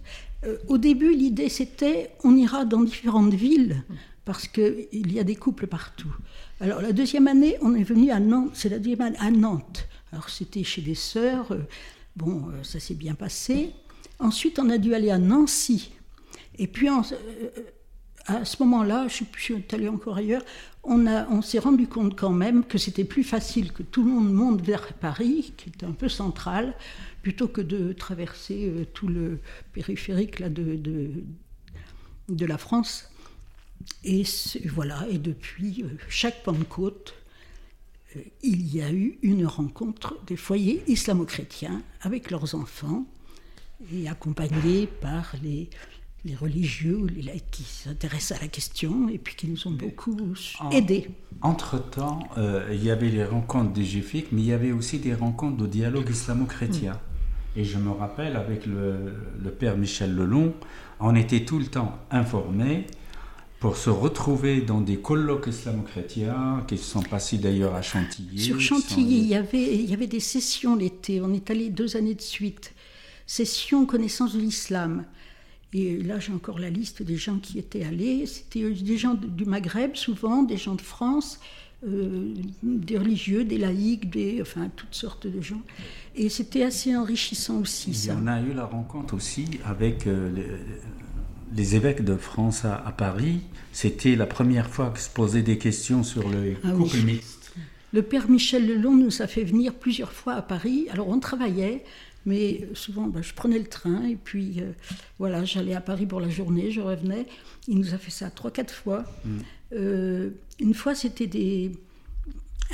Euh, 0.46 0.58
au 0.68 0.78
début, 0.78 1.14
l'idée 1.14 1.50
c'était 1.50 2.12
on 2.24 2.36
ira 2.36 2.66
dans 2.66 2.82
différentes 2.82 3.34
villes 3.34 3.84
parce 4.24 4.48
qu'il 4.48 5.12
y 5.12 5.20
a 5.20 5.24
des 5.24 5.36
couples 5.36 5.68
partout. 5.68 6.14
Alors 6.60 6.82
la 6.82 6.94
deuxième 6.94 7.28
année, 7.28 7.58
on 7.62 7.76
est 7.76 7.84
venu 7.84 8.12
à 8.12 8.20
Nantes, 8.20 8.52
c'est 8.54 8.70
la 8.70 8.80
deuxième 8.80 9.02
année 9.02 9.18
à 9.20 9.30
Nantes. 9.32 9.88
Alors 10.16 10.30
c'était 10.30 10.64
chez 10.64 10.82
des 10.82 10.96
sœurs, 10.96 11.52
euh, 11.52 11.68
bon, 12.16 12.48
euh, 12.48 12.64
ça 12.64 12.80
s'est 12.80 12.94
bien 12.94 13.16
passé. 13.16 13.72
Ensuite, 14.18 14.60
on 14.60 14.70
a 14.70 14.78
dû 14.78 14.94
aller 14.94 15.12
à 15.12 15.18
Nancy. 15.18 15.92
Et 16.58 16.68
puis, 16.68 16.88
euh, 16.88 17.02
à 18.26 18.46
ce 18.46 18.64
moment-là, 18.64 19.10
je 19.10 19.26
suis 19.38 19.66
allée 19.74 19.90
encore 19.90 20.16
ailleurs, 20.16 20.46
on, 20.86 21.06
on 21.06 21.42
s'est 21.42 21.60
rendu 21.60 21.88
compte 21.88 22.18
quand 22.18 22.32
même 22.32 22.64
que 22.64 22.78
c'était 22.78 23.04
plus 23.04 23.26
facile 23.26 23.74
que 23.74 23.84
tout 23.84 24.06
le 24.06 24.12
monde 24.12 24.34
monte 24.34 24.62
vers 24.62 24.94
Paris, 24.94 25.54
qui 25.58 25.70
est 25.70 25.84
un 25.84 25.92
peu 25.92 26.08
central, 26.08 26.76
plutôt 27.22 27.50
que 27.50 27.60
de 27.60 27.92
traverser 27.92 28.88
tout 28.94 29.10
le 29.10 29.42
périphérique 29.74 30.40
là, 30.40 30.48
de, 30.48 30.80
de, 32.30 32.46
la 32.46 32.58
France. 32.58 33.12
Et 34.06 34.24
voilà, 34.64 35.06
et 35.10 35.18
depuis 35.18 35.84
chaque 36.08 36.42
Pentecôte, 36.44 37.16
il 38.44 38.76
y 38.76 38.82
a 38.82 38.92
eu 38.92 39.18
une 39.22 39.46
rencontre 39.46 40.16
des 40.28 40.36
foyers 40.36 40.84
islamo-chrétiens 40.88 41.82
avec 42.02 42.32
leurs 42.32 42.56
enfants 42.56 43.06
et 43.94 44.08
accompagnés 44.08 44.88
par 44.88 45.34
les, 45.44 45.70
les 46.26 46.36
religieux 46.36 46.98
ou 46.98 47.08
les 47.08 47.22
laïcs 47.22 47.52
qui 47.52 47.64
s'intéressent 47.64 48.40
à 48.40 48.42
la 48.42 48.48
question 48.48 49.10
et 49.10 49.18
puis 49.18 49.36
qui 49.36 49.48
nous 49.48 49.68
ont 49.68 49.72
beaucoup 49.72 50.18
aidés. 50.72 51.10
Entre-temps, 51.42 52.20
euh, 52.38 52.68
il 52.72 52.84
y 52.84 52.90
avait 52.90 53.10
les 53.10 53.24
rencontres 53.24 53.74
des 53.74 53.84
GFIC, 53.84 54.32
mais 54.32 54.42
il 54.42 54.48
y 54.48 54.54
avait 54.54 54.72
aussi 54.72 55.00
des 55.00 55.14
rencontres 55.14 55.58
de 55.58 55.68
dialogue 55.68 56.10
islamo-chrétien. 56.10 56.94
Mm. 56.94 57.60
Et 57.60 57.64
je 57.64 57.78
me 57.78 57.92
rappelle, 57.92 58.36
avec 58.36 58.66
le, 58.66 59.14
le, 59.42 59.52
père 59.52 59.78
Michel 59.78 60.14
Lelon, 60.14 60.54
on 61.00 61.16
était 61.16 61.46
tout 61.46 61.60
le 61.60 61.68
temps 61.68 62.00
informés 62.12 62.86
pour 63.66 63.78
se 63.78 63.90
retrouver 63.90 64.62
dans 64.62 64.80
des 64.80 64.98
colloques 64.98 65.48
islamo-chrétiens 65.48 66.64
qui 66.68 66.78
se 66.78 66.84
sont 66.84 67.02
passés 67.02 67.40
d'ailleurs 67.40 67.74
à 67.74 67.82
Chantilly. 67.82 68.40
Sur 68.40 68.62
Chantilly, 68.62 69.18
il, 69.18 69.26
y 69.26 69.34
avait, 69.34 69.74
il 69.74 69.90
y 69.90 69.94
avait 69.96 70.06
des 70.06 70.20
sessions 70.20 70.76
l'été, 70.76 71.20
on 71.20 71.34
est 71.34 71.50
allé 71.50 71.72
deux 71.72 71.98
années 71.98 72.14
de 72.14 72.22
suite. 72.22 72.76
Sessions 73.26 73.88
connaissance 73.88 74.36
de 74.36 74.40
l'islam. 74.40 75.04
Et 75.74 75.98
là, 75.98 76.20
j'ai 76.20 76.32
encore 76.32 76.60
la 76.60 76.70
liste 76.70 77.02
des 77.02 77.18
gens 77.18 77.40
qui 77.40 77.58
étaient 77.58 77.84
allés. 77.84 78.28
C'était 78.28 78.70
des 78.70 78.98
gens 79.00 79.16
du 79.16 79.46
Maghreb, 79.46 79.96
souvent, 79.96 80.44
des 80.44 80.58
gens 80.58 80.76
de 80.76 80.82
France, 80.82 81.40
euh, 81.88 82.36
des 82.62 83.00
religieux, 83.00 83.46
des 83.46 83.58
laïcs, 83.58 84.12
des, 84.12 84.44
enfin, 84.44 84.70
toutes 84.76 84.94
sortes 84.94 85.26
de 85.26 85.42
gens. 85.42 85.64
Et 86.16 86.30
c'était 86.30 86.62
assez 86.62 86.96
enrichissant 86.96 87.62
aussi, 87.62 87.96
ça. 87.96 88.16
On 88.22 88.28
a 88.28 88.40
eu 88.42 88.54
la 88.54 88.66
rencontre 88.66 89.16
aussi 89.16 89.48
avec 89.66 90.06
euh, 90.06 90.30
les 91.56 91.76
évêques 91.76 92.04
de 92.04 92.16
France 92.16 92.66
à, 92.66 92.94
Paris, 92.96 93.42
c'était 93.76 94.16
la 94.16 94.26
première 94.26 94.70
fois 94.70 94.90
que 94.90 95.00
se 95.00 95.10
posaient 95.10 95.42
des 95.42 95.58
questions 95.58 96.02
sur 96.02 96.30
le 96.30 96.56
ah 96.64 96.72
couple 96.72 96.96
mixte. 97.00 97.52
Le 97.92 98.02
père 98.04 98.30
Michel 98.30 98.66
Lelon 98.66 98.96
nous 98.96 99.22
a 99.22 99.28
fait 99.28 99.44
venir 99.44 99.74
plusieurs 99.74 100.14
fois 100.14 100.36
à 100.36 100.42
Paris. 100.42 100.88
Alors 100.92 101.10
on 101.10 101.20
travaillait, 101.20 101.84
mais 102.26 102.70
souvent 102.74 103.08
ben, 103.08 103.22
je 103.22 103.34
prenais 103.34 103.60
le 103.60 103.66
train 103.66 104.06
et 104.06 104.16
puis 104.16 104.62
euh, 104.62 104.72
voilà, 105.20 105.44
j'allais 105.44 105.76
à 105.76 105.82
Paris 105.82 106.06
pour 106.06 106.22
la 106.22 106.30
journée, 106.30 106.72
je 106.72 106.80
revenais. 106.80 107.26
Il 107.68 107.78
nous 107.78 107.94
a 107.94 107.98
fait 107.98 108.12
ça 108.12 108.30
trois, 108.30 108.50
quatre 108.50 108.74
fois. 108.74 109.04
Mm. 109.26 109.38
Euh, 109.74 110.30
une 110.62 110.74
fois, 110.74 110.96
c'était 110.96 111.28
des, 111.28 111.74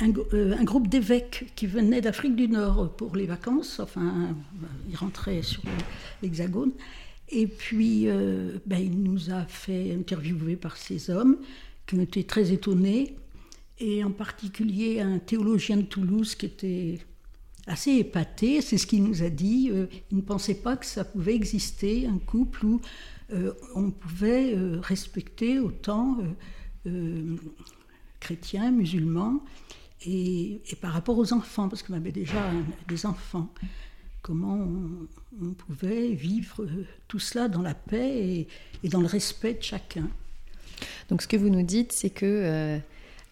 euh, 0.02 0.56
un, 0.56 0.64
groupe 0.64 0.86
d'évêques 0.86 1.52
qui 1.56 1.66
venaient 1.66 2.00
d'Afrique 2.00 2.36
du 2.36 2.46
Nord 2.46 2.94
pour 2.96 3.16
les 3.16 3.26
vacances. 3.26 3.80
Enfin, 3.80 4.36
ils 4.88 4.96
rentraient 4.96 5.42
sur 5.42 5.62
l'Hexagone. 6.22 6.70
Et 7.34 7.46
puis, 7.46 8.08
euh, 8.08 8.58
ben, 8.66 8.76
il 8.76 9.02
nous 9.02 9.30
a 9.30 9.44
fait 9.46 9.94
interviewer 9.94 10.54
par 10.54 10.76
ces 10.76 11.08
hommes 11.08 11.38
qui 11.86 11.94
ont 11.94 12.02
été 12.02 12.24
très 12.24 12.52
étonnés, 12.52 13.16
et 13.78 14.04
en 14.04 14.10
particulier 14.10 15.00
un 15.00 15.18
théologien 15.18 15.78
de 15.78 15.82
Toulouse 15.82 16.34
qui 16.34 16.46
était 16.46 16.98
assez 17.66 17.92
épaté, 17.92 18.60
c'est 18.60 18.76
ce 18.76 18.86
qu'il 18.86 19.02
nous 19.02 19.22
a 19.22 19.30
dit. 19.30 19.70
Euh, 19.72 19.86
il 20.10 20.18
ne 20.18 20.22
pensait 20.22 20.56
pas 20.56 20.76
que 20.76 20.84
ça 20.84 21.04
pouvait 21.04 21.34
exister, 21.34 22.06
un 22.06 22.18
couple 22.18 22.66
où 22.66 22.80
euh, 23.32 23.54
on 23.74 23.90
pouvait 23.90 24.54
respecter 24.82 25.58
autant 25.58 26.18
chrétiens, 28.20 28.70
musulmans, 28.70 29.42
et, 30.04 30.60
et, 30.70 30.76
par 30.76 30.92
rapport 30.92 31.16
aux 31.16 31.32
enfants, 31.32 31.68
parce 31.68 31.82
qu'on 31.82 31.94
avait 31.94 32.12
déjà 32.12 32.50
des 32.88 33.06
enfants 33.06 33.52
comment 34.22 34.66
on, 35.40 35.52
pouvait 35.54 36.08
vivre 36.12 36.66
tout 37.08 37.18
cela 37.18 37.48
dans 37.48 37.62
la 37.62 37.74
paix 37.74 38.46
et, 38.82 38.88
dans 38.88 39.00
le 39.00 39.06
respect 39.06 39.54
de 39.54 39.62
chacun. 39.62 40.08
Donc 41.08 41.22
ce 41.22 41.28
que 41.28 41.36
vous 41.36 41.50
nous 41.50 41.62
dites, 41.62 41.92
c'est 41.92 42.10
que 42.10 42.26
euh, 42.26 42.78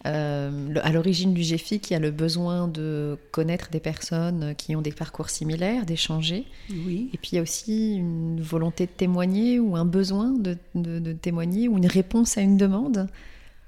euh, 0.05 0.75
à 0.83 0.91
l'origine 0.91 1.33
du 1.33 1.41
GFIC, 1.41 1.89
il 1.89 1.93
y 1.93 1.95
a 1.95 1.99
le 1.99 2.11
besoin 2.11 2.67
de 2.67 3.17
connaître 3.31 3.69
des 3.69 3.79
personnes 3.79 4.53
qui 4.55 4.75
ont 4.75 4.81
des 4.81 4.91
parcours 4.91 5.29
similaires, 5.29 5.85
d'échanger. 5.85 6.45
Oui. 6.69 7.09
Et 7.13 7.17
puis 7.17 7.31
il 7.33 7.35
y 7.35 7.39
a 7.39 7.41
aussi 7.41 7.95
une 7.95 8.41
volonté 8.41 8.85
de 8.85 8.91
témoigner 8.91 9.59
ou 9.59 9.75
un 9.75 9.85
besoin 9.85 10.31
de, 10.31 10.57
de 10.75 11.13
témoigner 11.13 11.67
ou 11.67 11.77
une 11.77 11.87
réponse 11.87 12.37
à 12.37 12.41
une 12.41 12.57
demande 12.57 13.07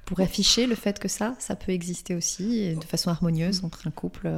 pour 0.05 0.19
afficher 0.19 0.67
le 0.67 0.75
fait 0.75 0.99
que 0.99 1.07
ça, 1.07 1.35
ça 1.39 1.55
peut 1.55 1.71
exister 1.71 2.15
aussi 2.15 2.75
de 2.75 2.83
façon 2.83 3.09
harmonieuse 3.09 3.63
entre 3.63 3.87
un 3.87 3.91
couple. 3.91 4.29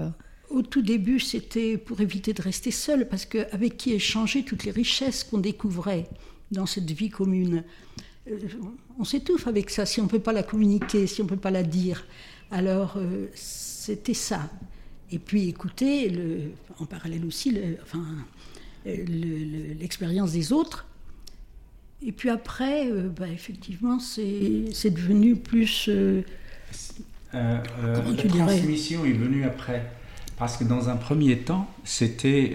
Euh, 0.52 0.56
au 0.56 0.62
tout 0.62 0.82
début, 0.82 1.20
c'était 1.20 1.78
pour 1.78 2.02
éviter 2.02 2.34
de 2.34 2.42
rester 2.42 2.72
seul, 2.72 3.08
parce 3.08 3.26
qu'avec 3.26 3.78
qui 3.78 3.94
échanger 3.94 4.44
toutes 4.44 4.64
les 4.64 4.72
richesses 4.72 5.24
qu'on 5.24 5.38
découvrait 5.38 6.08
dans 6.52 6.66
cette 6.66 6.90
vie 6.92 7.10
commune? 7.10 7.64
Euh, 8.30 8.38
On 9.00 9.04
s'étouffe 9.04 9.48
avec 9.48 9.70
ça 9.70 9.86
si 9.86 10.00
on 10.00 10.06
ne 10.06 10.10
peut 10.10 10.20
pas 10.20 10.34
la 10.34 10.44
communiquer, 10.44 11.08
si 11.08 11.22
on 11.22 11.26
ne 11.26 11.30
peut 11.30 11.36
pas 11.38 11.52
la 11.52 11.64
dire. 11.64 12.06
Alors, 12.52 12.96
euh, 12.98 13.28
c'était 13.34 14.14
ça. 14.14 14.50
Et 15.12 15.20
puis, 15.20 15.50
écouter, 15.50 16.10
le, 16.10 16.52
en 16.80 16.86
parallèle 16.86 17.26
aussi, 17.26 17.58
enfin, 17.84 18.06
l'expérience 18.86 20.32
des 20.32 20.52
autres. 20.52 20.86
Et 22.06 22.12
puis 22.12 22.30
après, 22.30 22.90
euh, 22.90 23.10
bah, 23.10 23.28
effectivement, 23.28 24.00
c'est 24.00 24.90
devenu 24.90 25.36
plus. 25.36 25.88
Euh, 25.90 26.22
euh, 27.34 27.58
la 27.84 28.46
transmission 28.46 29.06
est 29.06 29.14
venue 29.14 29.44
après. 29.44 29.92
Parce 30.38 30.58
que 30.58 30.64
dans 30.64 30.90
un 30.90 30.96
premier 30.96 31.40
temps, 31.40 31.68
c'était 31.84 32.54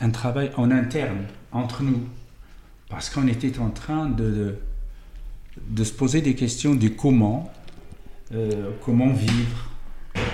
un 0.00 0.10
travail 0.10 0.50
en 0.56 0.70
interne, 0.70 1.26
entre 1.52 1.82
nous. 1.82 2.00
Parce 2.88 3.10
qu'on 3.10 3.28
était 3.28 3.58
en 3.58 3.70
train 3.70 4.08
de, 4.08 4.56
se 5.76 5.92
poser 5.92 6.22
des 6.22 6.34
questions 6.34 6.74
du 6.74 6.94
comment, 6.94 7.52
comment 8.84 9.12
vivre, 9.12 9.70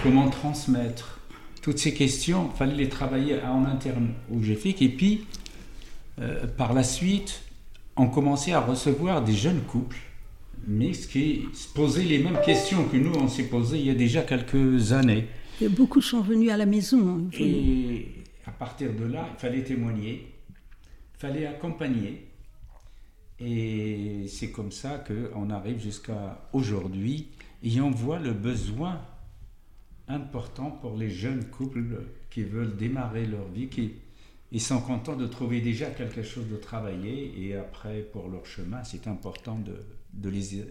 comment 0.02 0.28
transmettre. 0.30 1.18
Toutes 1.62 1.78
ces 1.78 1.94
questions, 1.94 2.50
il 2.54 2.58
fallait 2.58 2.76
les 2.76 2.88
travailler 2.88 3.40
en 3.42 3.64
interne 3.64 4.10
au 4.32 4.38
GFIC. 4.38 4.82
Et 4.82 4.88
puis, 4.90 5.26
par 6.56 6.74
la 6.74 6.84
suite, 6.84 7.42
on 7.96 8.06
commençait 8.06 8.52
à 8.52 8.60
recevoir 8.60 9.22
des 9.22 9.34
jeunes 9.34 9.60
couples, 9.62 9.98
mais 10.66 10.92
qui 10.92 11.46
se 11.52 11.68
posaient 11.68 12.04
les 12.04 12.18
mêmes 12.18 12.40
questions 12.44 12.84
que 12.84 12.96
nous, 12.96 13.12
on 13.14 13.28
s'est 13.28 13.44
posées 13.44 13.78
il 13.78 13.86
y 13.86 13.90
a 13.90 13.94
déjà 13.94 14.22
quelques 14.22 14.92
années. 14.92 15.26
Et 15.60 15.68
beaucoup 15.68 16.00
sont 16.00 16.20
venus 16.20 16.50
à 16.50 16.56
la 16.56 16.66
maison. 16.66 17.18
Hein, 17.18 17.30
et 17.38 18.08
à 18.46 18.50
partir 18.50 18.92
de 18.94 19.04
là, 19.04 19.28
il 19.32 19.38
fallait 19.38 19.62
témoigner, 19.62 20.34
il 21.14 21.18
fallait 21.18 21.46
accompagner. 21.46 22.28
Et 23.40 24.26
c'est 24.28 24.50
comme 24.50 24.70
ça 24.70 25.04
qu'on 25.06 25.50
arrive 25.50 25.80
jusqu'à 25.80 26.48
aujourd'hui 26.52 27.28
et 27.62 27.80
on 27.80 27.90
voit 27.90 28.18
le 28.18 28.32
besoin 28.32 29.00
important 30.06 30.70
pour 30.70 30.96
les 30.96 31.10
jeunes 31.10 31.44
couples 31.46 32.04
qui 32.30 32.42
veulent 32.42 32.76
démarrer 32.76 33.26
leur 33.26 33.48
vie, 33.48 33.68
qui, 33.68 33.94
ils 34.52 34.60
sont 34.60 34.80
contents 34.80 35.16
de 35.16 35.26
trouver 35.26 35.60
déjà 35.60 35.86
quelque 35.90 36.22
chose 36.22 36.48
de 36.48 36.56
travailler 36.56 37.32
et 37.38 37.56
après, 37.56 38.02
pour 38.02 38.28
leur 38.28 38.46
chemin, 38.46 38.84
c'est 38.84 39.08
important 39.08 39.58
de, 39.58 39.84
de 40.12 40.28
les, 40.28 40.64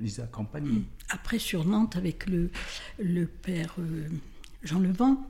les, 0.00 0.20
accompagner. 0.20 0.82
Après, 1.08 1.38
sur 1.38 1.64
Nantes, 1.64 1.96
avec 1.96 2.26
le, 2.26 2.50
le 2.98 3.26
père 3.26 3.74
euh, 3.78 4.08
Jean 4.62 4.78
Levent, 4.78 5.26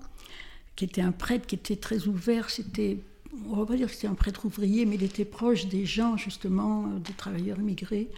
qui 0.75 0.85
était 0.85 1.02
un 1.02 1.12
prêtre 1.12 1.46
qui 1.46 1.54
était 1.54 1.76
très 1.76 2.06
ouvert, 2.06 2.50
c'était, 2.50 2.99
on 3.49 3.56
va 3.56 3.66
pas 3.66 3.76
dire 3.76 3.88
que 3.88 3.94
c'était 3.94 4.08
un 4.08 4.14
prêtre 4.14 4.44
ouvrier, 4.44 4.87
mais 4.87 4.96
il 4.96 5.02
était 5.02 5.25
proche 5.25 5.66
des 5.66 5.87
gens, 5.87 6.16
justement, 6.16 6.87
euh, 6.87 6.99
des 6.99 7.12
travailleurs 7.12 7.58
immigrés. 7.58 8.08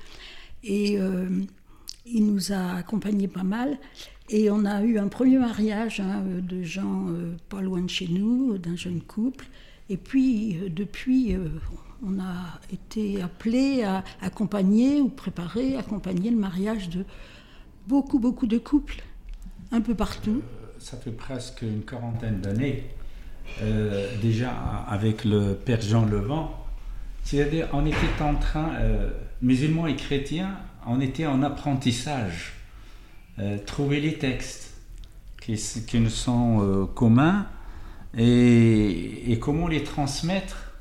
Et 0.65 0.99
euh, 0.99 1.29
il 2.05 2.27
nous 2.27 2.53
a 2.53 2.75
accompagnés 2.75 3.29
pas 3.29 3.45
mal. 3.45 3.79
Et 4.31 4.51
on 4.51 4.65
a 4.65 4.83
eu 4.83 4.99
un 4.99 5.09
premier 5.09 5.39
mariage 5.39 6.01
hein, 6.01 6.23
de 6.27 6.63
gens 6.63 7.07
pas 7.49 7.63
loin 7.63 7.81
de 7.81 7.89
chez 7.89 8.09
nous, 8.09 8.59
d'un 8.59 8.77
jeune 8.77 9.01
couple. 9.01 9.47
Et 9.91 9.97
puis, 9.97 10.57
euh, 10.57 10.69
depuis, 10.69 11.35
euh, 11.35 11.49
on 12.07 12.21
a 12.21 12.61
été 12.73 13.23
appelé 13.23 13.83
à 13.83 14.05
accompagner 14.21 15.01
ou 15.01 15.09
préparer, 15.09 15.77
accompagner 15.77 16.31
le 16.31 16.37
mariage 16.37 16.91
de 16.91 17.05
beaucoup, 17.87 18.19
beaucoup 18.19 18.47
de 18.47 18.59
couples, 18.59 19.03
un 19.73 19.81
peu 19.81 19.95
partout. 19.95 20.43
Euh, 20.43 20.67
ça 20.79 20.97
fait 20.99 21.11
presque 21.11 21.63
une 21.63 21.83
quarantaine 21.83 22.41
d'années, 22.41 22.85
déjà 24.21 24.51
avec 24.87 25.25
le 25.25 25.55
Père 25.55 25.81
Jean 25.81 26.05
Levent. 26.05 26.55
C'est-à-dire, 27.25 27.69
on 27.73 27.85
était 27.87 28.23
en 28.23 28.35
train, 28.37 28.73
musulmans 29.43 29.87
et 29.87 29.97
chrétiens, 29.97 30.57
on 30.87 31.01
était 31.01 31.27
en 31.27 31.43
apprentissage. 31.43 32.53
trouver 33.67 34.01
les 34.01 34.19
textes 34.19 34.75
qui, 35.41 35.59
nous 35.95 36.11
sont 36.11 36.89
communs 36.95 37.47
et, 38.17 38.88
comment 39.37 39.69
les 39.69 39.85
transmettre 39.85 40.73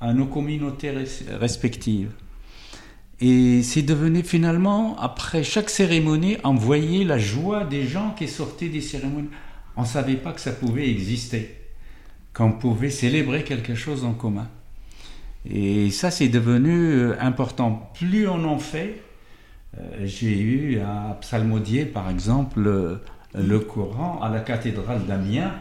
à 0.00 0.12
nos 0.12 0.26
communautés 0.26 0.92
respectives. 1.30 2.10
Et 3.20 3.62
c'est 3.62 3.82
devenu 3.82 4.22
finalement, 4.24 4.98
après 4.98 5.44
chaque 5.44 5.70
cérémonie, 5.70 6.38
envoyer 6.42 7.04
la 7.04 7.18
joie 7.18 7.64
des 7.64 7.86
gens 7.86 8.14
qui 8.18 8.26
sortaient 8.26 8.68
des 8.68 8.80
cérémonies. 8.80 9.30
On 9.76 9.82
ne 9.82 9.86
savait 9.86 10.16
pas 10.16 10.32
que 10.32 10.40
ça 10.40 10.50
pouvait 10.50 10.90
exister, 10.90 11.54
qu'on 12.34 12.52
pouvait 12.52 12.90
célébrer 12.90 13.44
quelque 13.44 13.76
chose 13.76 14.04
en 14.04 14.12
commun. 14.12 14.48
Et 15.48 15.90
ça, 15.90 16.10
c'est 16.10 16.28
devenu 16.28 16.94
euh, 16.94 17.16
important. 17.20 17.90
Plus 17.94 18.28
on 18.28 18.44
en 18.44 18.58
fait, 18.58 19.00
euh, 19.78 20.04
j'ai 20.04 20.38
eu 20.38 20.80
à 20.80 21.16
psalmodier, 21.20 21.84
par 21.84 22.10
exemple, 22.10 22.60
le 23.34 23.58
Coran 23.60 24.20
à 24.20 24.28
la 24.28 24.40
cathédrale 24.40 25.06
d'Amiens 25.06 25.54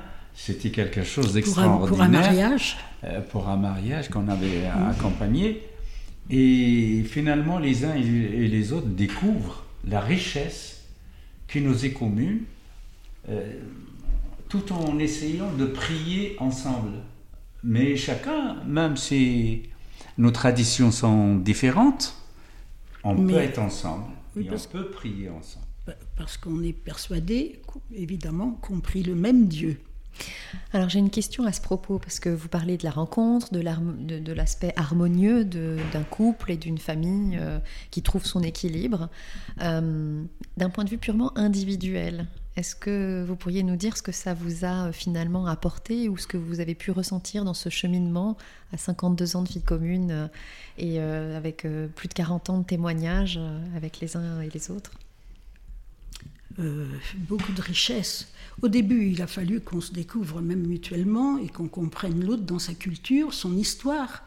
c'était 0.44 0.72
quelque 0.72 1.04
chose 1.04 1.34
d'extraordinaire. 1.34 1.88
Pour, 1.88 2.02
un 2.02 2.08
mariage 2.08 2.78
euh, 3.04 3.22
Pour 3.22 3.48
un 3.48 3.58
mariage 3.58 4.10
qu'on 4.10 4.28
avait 4.28 4.66
accompagné. 4.66 5.62
Et 6.32 7.04
finalement, 7.04 7.60
les 7.60 7.86
uns 7.86 7.94
et 7.94 8.48
les 8.48 8.74
autres 8.74 8.88
découvrent 8.88 9.64
la 9.88 10.00
richesse 10.00 10.82
qui 11.48 11.62
nous 11.62 11.86
est 11.86 11.92
commune, 11.92 12.42
euh, 13.30 13.54
tout 14.50 14.74
en 14.74 14.98
essayant 14.98 15.52
de 15.54 15.66
prier 15.68 16.36
ensemble. 16.40 16.98
Mais 17.64 17.96
chacun, 17.96 18.56
même 18.66 18.98
si 18.98 19.64
nos 20.18 20.32
traditions 20.32 20.90
sont 20.92 21.36
différentes, 21.36 22.16
on 23.04 23.16
peut 23.16 23.36
être 23.36 23.60
ensemble 23.60 24.06
et 24.40 24.50
on 24.50 24.72
peut 24.72 24.90
prier 24.90 25.30
ensemble. 25.30 25.66
Parce 26.18 26.38
qu'on 26.38 26.64
est 26.64 26.74
persuadé, 26.74 27.60
évidemment, 27.94 28.58
qu'on 28.62 28.80
prie 28.80 29.04
le 29.04 29.14
même 29.14 29.48
Dieu. 29.48 29.80
Alors 30.74 30.90
j'ai 30.90 31.00
une 31.00 31.10
question 31.10 31.46
à 31.46 31.52
ce 31.52 31.62
propos, 31.62 32.00
parce 32.00 32.20
que 32.20 32.30
vous 32.30 32.48
parlez 32.48 32.78
de 32.78 32.84
la 32.84 32.92
rencontre, 32.92 33.54
de 33.54 34.32
l'aspect 34.34 34.74
harmonieux 34.76 35.44
d'un 35.46 36.04
couple 36.10 36.52
et 36.52 36.58
d'une 36.58 36.78
famille 36.78 37.38
euh, 37.40 37.60
qui 37.90 38.02
trouve 38.02 38.26
son 38.26 38.42
équilibre. 38.42 39.10
Euh, 39.62 40.24
d'un 40.58 40.70
point 40.70 40.84
de 40.84 40.90
vue 40.90 40.98
purement 40.98 41.38
individuel, 41.38 42.28
est-ce 42.56 42.76
que 42.76 43.24
vous 43.28 43.36
pourriez 43.36 43.64
nous 43.64 43.76
dire 43.76 43.98
ce 43.98 44.02
que 44.02 44.12
ça 44.12 44.34
vous 44.34 44.66
a 44.66 44.88
euh, 44.88 44.92
finalement 44.92 45.46
apporté 45.46 46.10
ou 46.10 46.18
ce 46.18 46.28
que 46.28 46.38
vous 46.38 46.60
avez 46.60 46.76
pu 46.76 46.92
ressentir 46.92 47.44
dans 47.44 47.54
ce 47.54 47.70
cheminement 47.70 48.38
à 48.72 48.78
52 48.78 49.36
ans 49.36 49.42
de 49.44 49.50
vie 49.50 49.62
commune 49.62 50.30
et 50.78 51.00
avec 51.00 51.68
plus 51.96 52.08
de 52.08 52.14
40 52.14 52.50
ans 52.50 52.58
de 52.60 52.64
témoignages 52.64 53.40
avec 53.76 54.00
les 54.00 54.16
uns 54.16 54.42
et 54.42 54.50
les 54.50 54.72
autres? 54.72 54.92
Beaucoup 57.28 57.54
de 57.54 57.62
richesses 57.62 58.32
au 58.62 58.68
début, 58.68 59.10
il 59.10 59.22
a 59.22 59.28
fallu 59.28 59.60
qu'on 59.60 59.82
se 59.82 59.92
découvre 59.92 60.42
même 60.42 60.68
mutuellement 60.68 61.38
et 61.40 61.48
qu'on 61.48 61.68
comprenne 61.68 62.24
l'autre 62.24 62.44
dans 62.44 62.60
sa 62.60 62.74
culture, 62.74 63.34
son 63.34 63.58
histoire. 63.58 64.24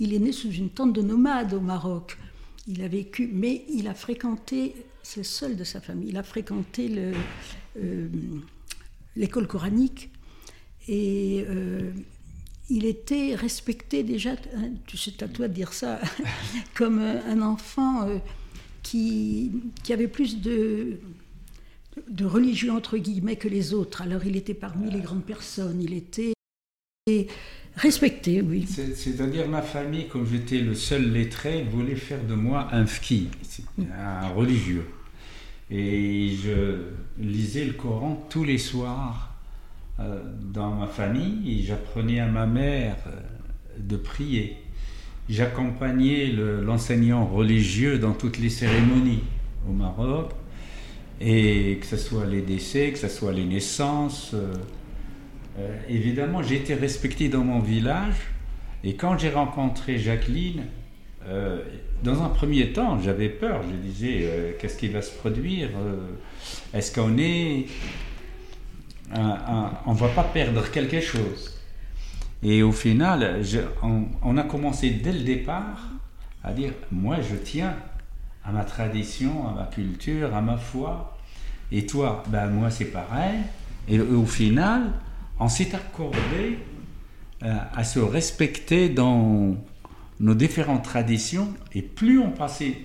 Il 0.00 0.14
est 0.14 0.18
né 0.18 0.32
sous 0.32 0.50
une 0.50 0.70
tente 0.70 0.92
de 0.92 1.02
nomades 1.02 1.54
au 1.54 1.60
Maroc. 1.60 2.18
Il 2.66 2.82
a 2.82 2.88
vécu, 2.88 3.30
mais 3.32 3.64
il 3.68 3.86
a 3.86 3.94
fréquenté, 3.94 4.74
c'est 5.02 5.20
le 5.20 5.24
seul 5.24 5.56
de 5.56 5.64
sa 5.64 5.80
famille, 5.80 6.08
il 6.08 6.16
a 6.16 6.22
fréquenté 6.22 7.14
euh, 7.76 8.08
l'école 9.16 9.46
coranique 9.46 10.10
et 10.88 11.44
euh, 11.48 11.92
il 12.68 12.84
était 12.84 13.34
respecté 13.34 14.02
déjà, 14.02 14.32
c'est 14.92 15.22
à 15.22 15.28
toi 15.28 15.48
de 15.48 15.54
dire 15.54 15.72
ça, 15.72 16.00
comme 16.74 16.98
un 16.98 17.40
enfant 17.42 18.08
euh, 18.08 18.18
qui 18.82 19.52
avait 19.90 20.08
plus 20.08 20.40
de 20.40 20.98
de 22.08 22.24
religieux 22.24 22.72
entre 22.72 22.98
guillemets 22.98 23.36
que 23.36 23.48
les 23.48 23.74
autres. 23.74 24.02
Alors 24.02 24.24
il 24.24 24.36
était 24.36 24.54
parmi 24.54 24.90
les 24.90 25.00
grandes 25.00 25.24
personnes, 25.24 25.82
il 25.82 25.94
était 25.94 26.32
respecté, 27.76 28.42
oui. 28.42 28.66
C'est-à-dire 28.66 29.48
ma 29.48 29.62
famille, 29.62 30.08
comme 30.08 30.26
j'étais 30.26 30.60
le 30.60 30.74
seul 30.74 31.12
lettré, 31.12 31.64
voulait 31.64 31.96
faire 31.96 32.24
de 32.24 32.34
moi 32.34 32.68
un 32.72 32.86
fki, 32.86 33.28
un 33.96 34.28
religieux. 34.28 34.86
Et 35.70 36.30
je 36.42 36.82
lisais 37.18 37.64
le 37.64 37.74
Coran 37.74 38.26
tous 38.30 38.44
les 38.44 38.58
soirs 38.58 39.34
euh, 40.00 40.22
dans 40.40 40.70
ma 40.70 40.86
famille 40.86 41.60
et 41.60 41.62
j'apprenais 41.62 42.20
à 42.20 42.26
ma 42.26 42.46
mère 42.46 42.96
euh, 43.06 43.20
de 43.78 43.96
prier. 43.96 44.56
J'accompagnais 45.28 46.32
l'enseignant 46.62 47.26
religieux 47.26 47.98
dans 47.98 48.12
toutes 48.12 48.38
les 48.38 48.48
cérémonies 48.48 49.22
au 49.68 49.72
Maroc. 49.72 50.30
Et 51.20 51.78
que 51.80 51.86
ce 51.86 51.96
soit 51.96 52.26
les 52.26 52.42
décès, 52.42 52.92
que 52.92 52.98
ce 52.98 53.08
soit 53.08 53.32
les 53.32 53.44
naissances. 53.44 54.32
Euh, 54.34 54.52
euh, 55.58 55.76
évidemment, 55.88 56.42
j'ai 56.42 56.56
été 56.56 56.74
respecté 56.74 57.28
dans 57.28 57.44
mon 57.44 57.60
village. 57.60 58.14
Et 58.84 58.94
quand 58.94 59.18
j'ai 59.18 59.30
rencontré 59.30 59.98
Jacqueline, 59.98 60.66
euh, 61.26 61.62
dans 62.04 62.22
un 62.22 62.28
premier 62.28 62.72
temps, 62.72 63.00
j'avais 63.00 63.28
peur. 63.28 63.62
Je 63.68 63.74
disais, 63.74 64.56
qu'est-ce 64.58 64.78
qui 64.78 64.88
va 64.88 65.02
se 65.02 65.10
produire 65.10 65.70
Est-ce 66.72 66.94
qu'on 66.94 67.18
est... 67.18 67.66
on 69.12 69.92
ne 69.92 69.98
va 69.98 70.08
pas 70.08 70.22
perdre 70.22 70.70
quelque 70.70 71.00
chose. 71.00 71.58
Et 72.42 72.62
au 72.62 72.72
final, 72.72 73.42
on, 74.22 74.36
a 74.36 74.42
commencé 74.44 74.90
dès 74.90 75.12
le 75.12 75.20
départ 75.20 75.88
à 76.44 76.52
dire, 76.52 76.70
moi 76.92 77.16
je 77.20 77.34
tiens 77.34 77.74
à 78.48 78.52
ma 78.52 78.64
tradition, 78.64 79.48
à 79.48 79.52
ma 79.52 79.64
culture, 79.66 80.34
à 80.34 80.40
ma 80.40 80.56
foi. 80.56 81.16
Et 81.70 81.84
toi, 81.84 82.22
ben 82.28 82.48
moi 82.48 82.70
c'est 82.70 82.86
pareil. 82.86 83.40
Et 83.88 84.00
au 84.00 84.24
final, 84.24 84.92
on 85.38 85.48
s'est 85.48 85.74
accordé 85.74 86.58
euh, 87.42 87.54
à 87.74 87.84
se 87.84 87.98
respecter 87.98 88.88
dans, 88.88 89.56
nos 90.20 90.34
différentes 90.34 90.84
traditions, 90.84 91.54
et 91.74 91.82
plus 91.82 92.18
on 92.18 92.30
passait 92.30 92.78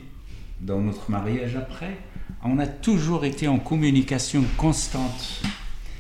dans 0.62 0.80
notre 0.80 1.10
mariage 1.10 1.56
après, 1.56 1.98
on 2.44 2.60
a 2.60 2.68
toujours 2.68 3.26
été 3.26 3.48
en 3.48 3.60
communication 3.60 4.44
constante. 4.58 5.42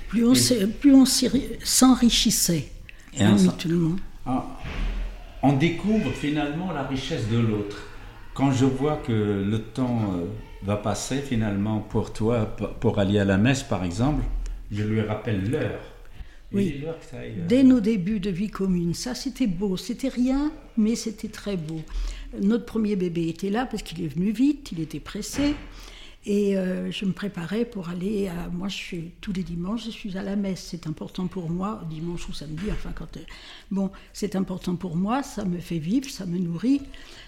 Plus 0.09 0.25
on, 0.25 0.67
plus 0.67 0.93
on 0.93 1.05
s'enrichissait 1.05 2.69
on 5.41 5.53
découvre 5.53 6.11
finalement 6.11 6.71
la 6.71 6.83
richesse 6.83 7.27
de 7.29 7.37
l'autre. 7.37 7.92
Quand 8.33 8.51
je 8.51 8.65
vois 8.65 8.97
que 8.97 9.11
le 9.11 9.59
temps 9.59 10.15
euh, 10.15 10.25
va 10.63 10.75
passer 10.75 11.19
finalement 11.19 11.79
pour 11.79 12.13
toi, 12.13 12.45
pour 12.79 12.99
aller 12.99 13.19
à 13.19 13.25
la 13.25 13.37
messe 13.37 13.63
par 13.63 13.83
exemple, 13.83 14.23
je 14.71 14.83
lui 14.83 15.01
rappelle 15.01 15.49
l'heure. 15.49 15.79
Oui, 16.51 16.83
euh, 16.85 17.47
dès 17.47 17.63
nos 17.63 17.79
débuts 17.79 18.19
de 18.19 18.29
vie 18.29 18.49
commune, 18.49 18.93
ça 18.93 19.15
c'était 19.15 19.47
beau, 19.47 19.75
c'était 19.75 20.09
rien, 20.09 20.51
mais 20.77 20.95
c'était 20.95 21.27
très 21.27 21.57
beau. 21.57 21.81
Notre 22.39 22.65
premier 22.65 22.95
bébé 22.95 23.27
était 23.27 23.49
là 23.49 23.65
parce 23.65 23.81
qu'il 23.81 24.03
est 24.03 24.07
venu 24.07 24.31
vite, 24.31 24.71
il 24.71 24.79
était 24.79 24.99
pressé. 24.99 25.55
Et 26.25 26.57
euh, 26.57 26.89
je 26.89 27.03
me 27.03 27.11
préparais 27.11 27.65
pour 27.65 27.89
aller 27.89 28.29
à. 28.29 28.47
Moi, 28.49 28.69
je 28.69 28.75
suis, 28.75 29.11
tous 29.19 29.33
les 29.33 29.43
dimanches, 29.43 29.83
je 29.83 29.91
suis 29.91 30.17
à 30.17 30.23
la 30.23 30.37
messe. 30.37 30.65
C'est 30.69 30.87
important 30.87 31.27
pour 31.27 31.49
moi, 31.49 31.83
dimanche 31.89 32.29
ou 32.29 32.33
samedi, 32.33 32.63
enfin, 32.71 32.91
quand. 32.95 33.17
Euh, 33.17 33.21
bon, 33.71 33.91
c'est 34.13 34.35
important 34.37 34.75
pour 34.75 34.95
moi, 34.95 35.21
ça 35.21 35.43
me 35.43 35.59
fait 35.59 35.79
vivre, 35.79 36.09
ça 36.09 36.25
me 36.25 36.37
nourrit. 36.37 36.81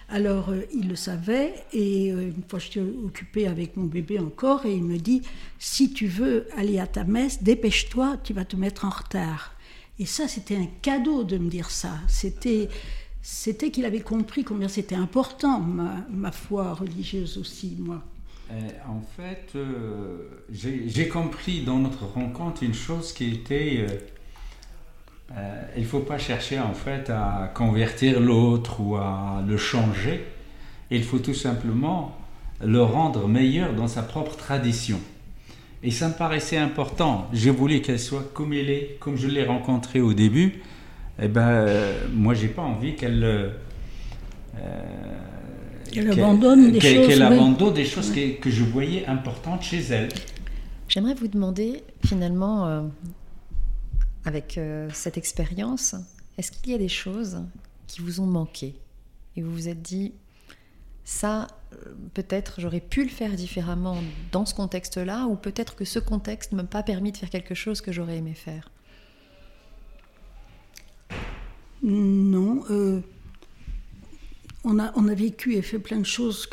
Alors, 0.08 0.50
euh, 0.50 0.62
il 0.74 0.88
le 0.88 0.96
savait, 0.96 1.54
et 1.74 2.08
une 2.08 2.44
fois, 2.48 2.60
je 2.60 2.70
suis 2.70 2.80
occupée 2.80 3.48
avec 3.48 3.76
mon 3.76 3.86
bébé 3.86 4.20
encore, 4.20 4.66
et 4.66 4.74
il 4.74 4.84
me 4.84 4.98
dit 4.98 5.24
si 5.60 5.92
tu 5.92 6.08
veux 6.08 6.48
aller 6.56 6.80
à 6.80 6.88
ta 6.88 7.04
messe, 7.04 7.44
dépêche-toi, 7.44 8.18
tu 8.24 8.32
vas 8.32 8.46
te 8.46 8.56
mettre 8.56 8.86
en 8.86 8.92
retard. 8.92 9.56
Et 10.00 10.06
ça, 10.06 10.30
c'était 10.30 10.56
un 10.56 10.68
cadeau 10.82 11.24
de 11.24 11.38
me 11.38 11.50
dire 11.50 11.70
ça. 11.70 12.00
C'était. 12.08 12.70
C'était 13.28 13.72
qu'il 13.72 13.86
avait 13.86 14.02
compris 14.02 14.44
combien 14.44 14.68
c'était 14.68 14.94
important, 14.94 15.60
ma 15.60 16.32
foi 16.32 16.76
religieuse 16.76 17.40
aussi, 17.40 17.76
moi. 17.80 18.04
Euh, 18.56 18.70
en 18.88 19.02
fait, 19.02 19.52
euh, 19.56 20.30
j'ai 20.52 21.08
compris 21.08 21.62
dans 21.62 21.80
notre 21.80 22.06
rencontre 22.06 22.64
une 22.64 22.74
chose 22.74 23.12
qui 23.12 23.32
était 23.32 23.86
euh, 25.36 25.62
il 25.76 25.82
ne 25.82 25.88
faut 25.88 26.00
pas 26.00 26.18
chercher 26.18 26.60
en 26.60 26.74
fait 26.74 27.10
à 27.10 27.52
convertir 27.54 28.20
l'autre 28.20 28.80
ou 28.80 28.96
à 28.96 29.44
le 29.46 29.58
changer. 29.58 30.24
Il 30.92 31.04
faut 31.04 31.20
tout 31.20 31.34
simplement 31.34 32.16
le 32.64 32.82
rendre 32.82 33.28
meilleur 33.28 33.74
dans 33.74 33.88
sa 33.88 34.04
propre 34.04 34.38
tradition. 34.38 35.00
Et 35.84 35.92
ça 35.92 36.08
me 36.08 36.14
paraissait 36.14 36.58
important. 36.58 37.28
Je 37.34 37.50
voulais 37.50 37.82
qu'elle 37.82 38.00
soit 38.00 38.32
comme 38.34 38.54
elle 38.54 38.70
est, 38.70 38.98
comme 39.00 39.18
je 39.18 39.28
l'ai 39.28 39.44
rencontrée 39.44 40.00
au 40.00 40.14
début. 40.14 40.62
Et 41.18 41.24
eh 41.24 41.28
ben, 41.28 41.68
moi, 42.14 42.34
j'ai 42.34 42.48
pas 42.48 42.62
envie 42.62 42.96
qu'elle 42.96 43.54
qu'elle 45.96 46.12
abandonne 46.12 46.72
des 46.72 46.80
choses. 46.80 47.08
Qu'elle 47.08 47.22
abandonne 47.22 47.74
des 47.74 47.86
choses 47.86 48.12
que, 48.12 48.50
je 48.50 48.64
voyais 48.64 49.06
importantes 49.06 49.64
chez 49.64 49.80
elle. 49.80 50.10
J'aimerais 50.88 51.16
vous 51.16 51.28
demander, 51.28 51.84
finalement, 52.06 52.68
euh, 52.68 52.82
avec 54.24 54.58
euh, 54.58 54.90
cette 54.94 55.18
expérience, 55.18 55.96
est-ce 56.38 56.52
qu'il 56.52 56.72
y 56.72 56.76
a 56.76 56.78
des 56.78 56.90
choses 56.90 57.40
qui 57.88 58.02
vous 58.02 58.20
ont 58.20 58.28
manqué? 58.28 58.76
Et 59.36 59.42
vous 59.42 59.52
vous 59.52 59.68
êtes 59.68 59.82
dit, 59.82 60.14
ça, 61.04 61.48
euh, 61.74 61.76
peut-être 62.14 62.62
j'aurais 62.62 62.82
pu 62.82 63.04
le 63.04 63.10
faire 63.10 63.32
différemment 63.32 63.98
dans 64.32 64.46
ce 64.46 64.54
contexte-là, 64.54 65.26
ou 65.26 65.36
peut-être 65.36 65.76
que 65.76 65.86
ce 65.86 66.00
contexte 66.00 66.52
ne 66.52 66.58
m'a 66.58 66.64
pas 66.64 66.84
permis 66.84 67.12
de 67.12 67.18
faire 67.18 67.30
quelque 67.30 67.56
chose 67.56 67.82
que 67.82 67.92
j'aurais 67.92 68.18
aimé 68.18 68.34
faire? 68.34 68.70
Non 71.82 72.64
on 74.66 74.80
a, 74.80 75.14
vécu 75.14 75.54
et 75.56 75.62
fait 75.62 75.80
plein 75.80 76.00
de 76.00 76.06
choses 76.06 76.48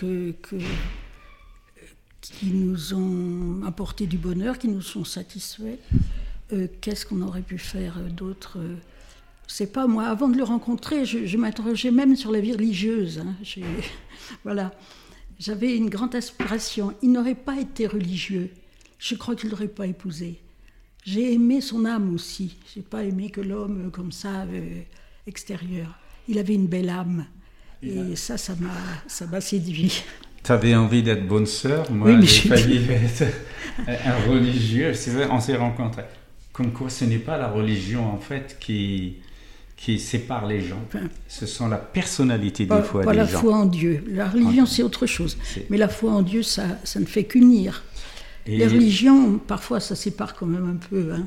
qui 2.21 2.47
nous 2.47 2.95
ont 2.95 3.65
apporté 3.67 4.07
du 4.07 4.19
bonheur, 4.19 4.59
qui 4.59 4.69
nous 4.69 4.83
sont 4.83 5.05
satisfaits. 5.05 5.79
Euh, 6.53 6.69
qu'est-ce 6.81 7.07
qu'on 7.07 7.23
aurait 7.23 7.43
pu 7.43 7.59
faire 7.59 7.99
d'autre 8.11 8.59
C'est 9.47 9.73
pas 9.73 9.87
moi. 9.87 10.05
Avant 10.05 10.29
de 10.29 10.37
le 10.37 10.45
rencontrer, 10.45 11.05
je, 11.07 11.37
m'interrogeais 11.37 11.91
même 11.91 12.15
sur 12.15 12.31
la 12.31 12.41
vie 12.41 12.53
religieuse. 12.53 13.19
Hein. 13.19 13.35
Voilà. 14.45 14.73
J'avais 15.39 15.77
une 15.77 15.89
grande 15.89 16.15
aspiration. 16.15 16.95
Il 17.03 17.11
n'aurait 17.11 17.35
pas 17.35 17.59
été 17.59 17.87
religieux. 17.87 18.51
Je 18.99 19.15
crois 19.17 19.35
qu'il 19.35 19.51
n'aurait 19.51 19.67
pas 19.67 19.87
épousé. 19.87 20.39
J'ai 21.05 21.33
aimé 21.33 21.61
son 21.61 21.85
âme 21.85 22.15
aussi. 22.15 22.57
J'ai 22.73 22.83
pas 22.83 23.03
aimé 23.03 23.31
que 23.31 23.41
l'homme 23.41 23.91
comme 23.91 24.13
ça, 24.13 24.43
euh, 24.43 24.83
extérieur. 25.27 25.99
Il 26.29 26.39
avait 26.39 26.55
une 26.55 26.69
belle 26.69 26.91
âme. 26.91 27.27
Et 27.83 28.17
ça, 28.17 28.39
ça 28.39 28.55
m'a, 28.61 28.69
ça 29.07 29.27
m'a 29.27 29.41
séduit. 29.41 30.05
Tu 30.43 30.53
avais 30.53 30.75
envie 30.75 31.03
d'être 31.03 31.27
bonne 31.27 31.47
sœur, 31.47 31.91
moi 31.91 32.21
j'ai 32.21 32.49
failli 32.49 32.77
être 33.89 34.07
un 34.07 34.31
religieux. 34.31 34.95
C'est 34.95 35.11
vrai, 35.11 35.29
on 35.31 35.41
s'est 35.41 35.57
rencontrés. 35.57 36.05
Comme 36.53 36.73
quoi, 36.73 36.91
ce 36.91 37.05
n'est 37.05 37.19
pas 37.19 37.39
la 37.39 37.49
religion 37.49 38.13
en 38.13 38.19
fait 38.19 38.57
qui, 38.61 39.17
qui 39.77 39.99
sépare 39.99 40.47
les 40.47 40.61
gens. 40.61 40.81
ce 41.29 41.47
sont 41.47 41.69
la 41.69 41.79
personnalité 41.79 42.67
des 42.67 42.83
fois 42.83 43.03
pas 43.03 43.13
des 43.13 43.19
la 43.19 43.27
foi 43.27 43.57
en 43.57 43.67
Dieu. 43.67 44.05
La 44.09 44.29
religion, 44.29 44.67
c'est 44.67 44.83
autre 44.83 45.07
chose. 45.07 45.39
Mais 45.71 45.77
la 45.77 45.89
foi 45.89 46.13
en 46.13 46.23
Dieu, 46.23 46.43
ça, 46.43 46.65
ça 46.85 47.01
ne 47.01 47.07
fait 47.07 47.25
qu'unir. 47.25 47.83
Les 48.47 48.67
religions, 48.67 49.39
parfois, 49.39 49.81
ça 49.81 49.97
sépare 49.97 50.35
quand 50.35 50.47
même 50.47 50.69
un 50.69 50.89
peu. 50.89 51.13
Hein. 51.13 51.27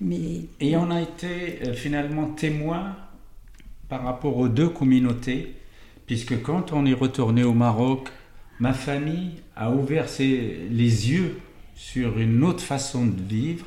Mais... 0.00 0.46
Et 0.60 0.76
on 0.76 0.90
a 0.90 1.00
été 1.00 1.60
euh, 1.66 1.74
finalement 1.74 2.26
témoins 2.28 2.96
par 3.88 4.02
rapport 4.02 4.36
aux 4.38 4.48
deux 4.48 4.68
communautés 4.68 5.54
puisque 6.06 6.42
quand 6.42 6.72
on 6.72 6.86
est 6.86 6.94
retourné 6.94 7.44
au 7.44 7.54
Maroc, 7.54 8.08
ma 8.60 8.72
famille 8.72 9.32
a 9.56 9.70
ouvert 9.70 10.08
ses, 10.08 10.68
les 10.70 11.10
yeux 11.10 11.38
sur 11.74 12.18
une 12.18 12.42
autre 12.44 12.62
façon 12.62 13.06
de 13.06 13.20
vivre. 13.22 13.66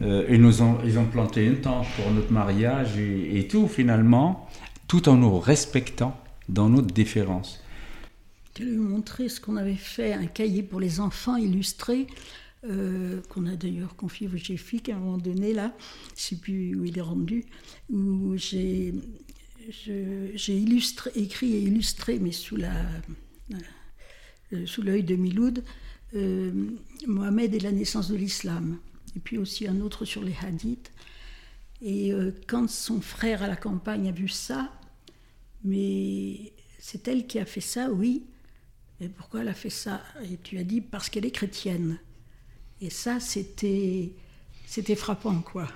Euh, 0.00 0.26
et 0.28 0.38
nous 0.38 0.62
ont, 0.62 0.78
ils 0.84 0.98
ont 0.98 1.06
planté 1.06 1.44
une 1.44 1.60
tente 1.60 1.86
pour 1.96 2.10
notre 2.12 2.32
mariage 2.32 2.96
et, 2.98 3.48
tout 3.48 3.66
finalement, 3.66 4.48
tout 4.86 5.08
en 5.08 5.16
nous 5.16 5.38
respectant 5.40 6.16
dans 6.48 6.68
notre 6.68 6.94
différence. 6.94 7.60
Je 8.56 8.64
lui 8.64 8.74
ai 8.74 8.76
montré 8.76 9.28
ce 9.28 9.40
qu'on 9.40 9.56
avait 9.56 9.74
fait, 9.74 10.12
un 10.12 10.26
cahier 10.26 10.62
pour 10.62 10.78
les 10.78 11.00
enfants 11.00 11.36
illustré, 11.36 12.06
euh, 12.64 13.20
qu'on 13.28 13.46
a 13.46 13.56
d'ailleurs 13.56 13.96
confié 13.96 14.28
au 14.28 14.36
GFIC 14.36 14.88
à 14.88 14.96
un 14.96 14.98
moment 14.98 15.18
donné, 15.18 15.52
là, 15.52 15.72
je 16.08 16.12
ne 16.12 16.16
sais 16.16 16.36
plus 16.36 16.76
où 16.76 16.84
il 16.84 16.96
est 16.96 17.02
rendu, 17.02 17.44
où 17.90 18.36
j'ai 18.36 18.94
j'ai 19.68 20.64
écrit 21.14 21.52
et 21.52 21.60
illustré, 21.60 22.18
mais 22.18 22.32
sous 22.32 22.56
euh, 22.56 24.62
l'œil 24.78 25.02
de 25.02 25.16
Miloud, 25.16 25.64
euh, 26.14 26.70
Mohamed 27.06 27.54
et 27.54 27.60
la 27.60 27.72
naissance 27.72 28.10
de 28.10 28.16
l'islam, 28.16 28.78
et 29.14 29.20
puis 29.20 29.36
aussi 29.36 29.68
un 29.68 29.80
autre 29.80 30.04
sur 30.04 30.22
les 30.22 30.34
hadiths. 30.42 30.90
Et 31.82 32.12
euh, 32.12 32.32
quand 32.46 32.68
son 32.68 33.00
frère 33.00 33.42
à 33.42 33.48
la 33.48 33.56
campagne 33.56 34.08
a 34.08 34.12
vu 34.12 34.28
ça, 34.28 34.72
mais 35.64 36.52
c'est 36.78 37.06
elle 37.08 37.26
qui 37.26 37.38
a 37.38 37.44
fait 37.44 37.60
ça, 37.60 37.90
oui. 37.90 38.24
Et 39.00 39.08
pourquoi 39.08 39.42
elle 39.42 39.48
a 39.48 39.54
fait 39.54 39.70
ça? 39.70 40.02
Et 40.24 40.38
tu 40.38 40.58
as 40.58 40.64
dit 40.64 40.80
parce 40.80 41.08
qu'elle 41.08 41.26
est 41.26 41.30
chrétienne. 41.30 41.98
Et 42.80 42.90
ça, 42.90 43.20
c'était 43.20 44.14
frappant, 44.96 45.40
quoi. 45.40 45.68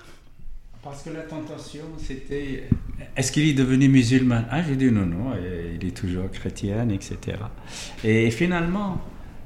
Parce 0.83 1.05
que 1.05 1.11
la 1.11 1.23
tentation, 1.23 1.85
c'était 1.99 2.69
est-ce 3.17 3.31
qu'il 3.31 3.49
est 3.49 3.55
devenu 3.55 3.89
musulman? 3.89 4.43
Ah, 4.51 4.63
j'ai 4.63 4.75
dit 4.75 4.91
non, 4.91 5.07
non, 5.07 5.33
il 5.81 5.87
est 5.87 5.93
toujours 5.93 6.31
chrétien, 6.31 6.89
etc. 6.89 7.39
Et 8.03 8.31
finalement, 8.33 9.01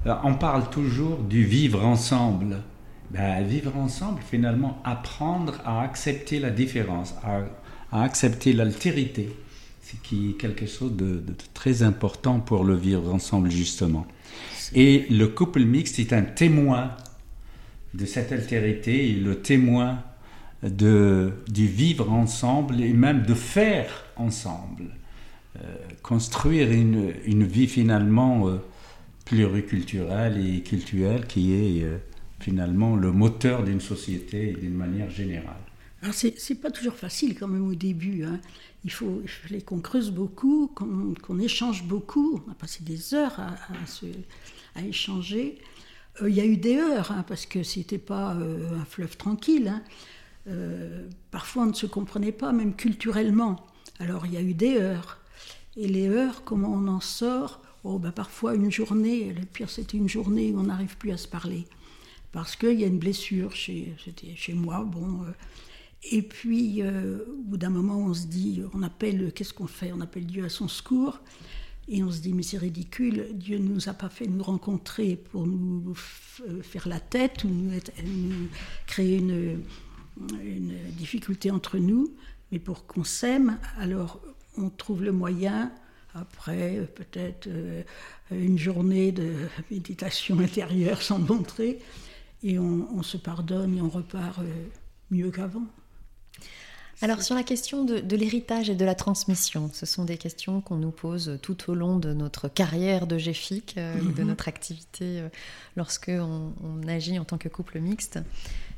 euh, 0.07 0.15
on 0.25 0.35
parle 0.35 0.71
toujours 0.71 1.19
du 1.19 1.45
vivre 1.45 1.85
ensemble. 1.85 2.63
Ben, 3.11 3.43
vivre 3.45 3.77
ensemble, 3.77 4.21
finalement, 4.23 4.81
apprendre 4.85 5.61
à 5.65 5.83
accepter 5.83 6.39
la 6.39 6.51
différence, 6.51 7.15
à, 7.23 8.03
accepter 8.03 8.53
l'altérité, 8.53 9.29
ce 9.83 9.97
qui 10.03 10.31
est 10.31 10.33
quelque 10.35 10.67
chose 10.67 10.97
de, 10.97 11.17
de, 11.17 11.35
très 11.55 11.83
important 11.83 12.41
pour 12.41 12.65
le 12.65 12.75
vivre 12.75 13.13
ensemble, 13.13 13.51
justement. 13.51 14.07
Et 14.75 15.07
le 15.11 15.29
couple 15.29 15.65
mixte 15.65 15.99
est 15.99 16.13
un 16.13 16.23
témoin 16.23 16.93
de 17.95 18.07
cette 18.07 18.33
altérité, 18.33 19.13
le 19.13 19.37
témoin 19.37 20.03
de, 20.63 21.33
vivre 21.49 22.11
ensemble 22.11 22.81
et 22.81 22.93
même 22.93 23.23
de 23.23 23.35
faire 23.35 24.05
ensemble. 24.17 24.85
Euh, 25.57 25.77
construire 26.03 26.71
une, 26.71 27.15
une, 27.25 27.45
vie 27.45 27.67
finalement 27.67 28.49
euh, 28.49 28.59
pluriculturelle 29.25 30.39
et 30.45 30.63
culturelle 30.63 31.27
qui 31.27 31.55
est 31.55 31.83
euh, 31.83 31.97
finalement 32.41 32.95
le 32.95 33.11
moteur 33.11 33.63
d'une 33.65 33.81
société 33.81 34.53
d'une 34.53 34.75
manière 34.75 35.09
générale. 35.09 35.57
Alors 36.03 36.15
c'est 36.15 36.61
pas 36.61 36.71
toujours 36.71 36.95
facile 36.95 37.39
quand 37.39 37.49
même 37.49 37.67
au 37.67 37.75
début. 37.75 38.25
Hein. 38.25 38.39
Il, 38.85 38.93
faut, 38.93 39.23
qu'on 39.65 39.81
creuse 39.81 40.11
beaucoup, 40.11 40.71
qu'on 40.75 41.39
échange 41.39 41.85
beaucoup. 41.85 42.43
On 42.47 42.53
a 42.53 42.55
passé 42.55 42.85
des 42.85 43.15
heures 43.15 43.41
à, 43.41 43.55
à, 44.75 44.83
échanger. 44.83 45.59
Il 46.23 46.35
y 46.35 46.41
a 46.41 46.45
eu 46.45 46.59
des 46.59 46.77
heures, 46.77 47.11
hein, 47.11 47.25
parce 47.27 47.47
que 47.47 47.63
c'était 47.63 47.99
pas 47.99 48.33
un 48.33 48.85
fleuve 48.85 49.17
tranquille. 49.17 49.69
Hein. 49.69 49.83
Euh, 50.49 51.09
parfois 51.31 51.65
on 51.65 51.67
ne 51.67 51.75
se 51.75 51.87
comprenait 51.87 52.33
pas, 52.33 52.53
même 52.53 52.75
culturellement. 52.75 53.67
Alors 53.99 54.27
il 54.27 54.35
y 54.35 54.37
a 54.37 54.43
eu 54.43 54.55
des 54.55 54.77
heures. 54.77 55.19
Et 55.77 55.89
les 55.89 56.09
heures, 56.09 56.43
comment 56.45 56.73
on 56.73 56.89
en 56.89 57.01
sort 57.01 57.61
Oh, 57.85 58.01
bah, 58.01 58.11
parfois 58.11 58.57
une 58.57 58.73
journée, 58.73 59.33
le 59.33 59.47
pire 59.47 59.71
c'était 59.71 59.97
une 59.97 60.09
journée 60.09 60.51
où 60.53 60.59
on 60.59 60.65
n'arrive 60.65 60.97
plus 60.97 61.13
à 61.13 61.17
se 61.17 61.29
parler. 61.29 61.67
Parce 62.33 62.57
qu'il 62.57 62.81
y 62.81 62.85
a 62.85 62.89
une 62.89 62.99
blessure 62.99 63.55
chez, 63.55 63.95
moi. 64.55 64.85
Bon, 64.85 65.23
euh, 65.23 65.31
et 66.11 66.23
puis, 66.23 66.83
euh, 66.83 67.19
au 67.29 67.43
bout 67.43 67.57
d'un 67.57 67.71
moment, 67.71 67.99
on 67.99 68.13
se 68.13 68.27
dit, 68.27 68.63
on 68.75 68.83
appelle, 68.83 69.33
qu'est-ce 69.33 69.55
qu'on 69.55 69.67
fait 69.67 69.93
On 69.93 70.01
appelle 70.01 70.27
Dieu 70.27 70.45
à 70.45 70.49
son 70.49 70.69
secours. 70.69 71.21
Et 71.89 72.03
on 72.03 72.11
se 72.11 72.19
dit, 72.19 72.33
mais 72.33 72.43
c'est 72.43 72.59
ridicule, 72.59 73.29
Dieu 73.33 73.59
ne 73.59 73.69
nous 73.69 73.89
a 73.89 73.95
pas 73.95 74.09
fait 74.09 74.27
nous 74.27 74.43
rencontrer 74.43 75.15
pour 75.15 75.47
nous 75.47 75.95
faire 75.95 76.89
la 76.89 76.99
tête 76.99 77.45
ou 77.45 77.49
nous, 77.49 77.71
créer 78.87 79.19
une, 79.19 79.63
une, 80.43 80.75
difficulté 80.93 81.51
entre 81.51 81.79
nous, 81.79 82.15
mais 82.51 82.59
pour 82.59 82.87
qu'on 82.87 83.05
s'aime. 83.05 83.59
Alors, 83.79 84.21
on 84.57 84.71
trouve 84.71 85.03
le 85.03 85.13
moyen 85.13 85.73
après 86.15 86.89
peut-être 86.95 87.47
euh, 87.49 87.83
une 88.31 88.59
journée 88.59 89.13
de 89.13 89.35
méditation 89.71 90.39
intérieure 90.41 91.03
sans 91.03 91.19
montrer, 91.19 91.79
et 92.43 92.59
on, 92.59 93.03
se 93.03 93.17
pardonne 93.17 93.77
et 93.77 93.81
on 93.81 93.89
repart 93.89 94.39
euh, 94.39 94.67
mieux 95.11 95.31
qu'avant. 95.31 95.67
Alors 97.03 97.23
sur 97.23 97.35
la 97.35 97.43
question 97.43 97.85
de, 97.85 98.17
l'héritage 98.17 98.71
et 98.71 98.75
de 98.75 98.85
la 98.85 98.95
transmission, 98.95 99.71
ce 99.73 99.85
sont 99.85 100.05
des 100.05 100.17
questions 100.17 100.63
qu'on 100.63 100.77
nous 100.77 100.91
pose 100.91 101.39
tout 101.43 101.71
au 101.71 101.75
long 101.75 101.99
de 101.99 102.15
notre 102.15 102.49
carrière 102.49 103.07
de 103.07 103.19
GFIC, 103.19 103.75
euh, 103.77 103.95
de 103.97 104.23
mhm. 104.23 104.29
notre 104.29 104.49
activité 104.49 105.23
lorsque 105.77 106.11
on, 106.11 106.53
agit 106.89 107.19
en 107.19 107.25
tant 107.25 107.37
que 107.37 107.49
couple 107.49 107.81
mixte. 107.81 108.19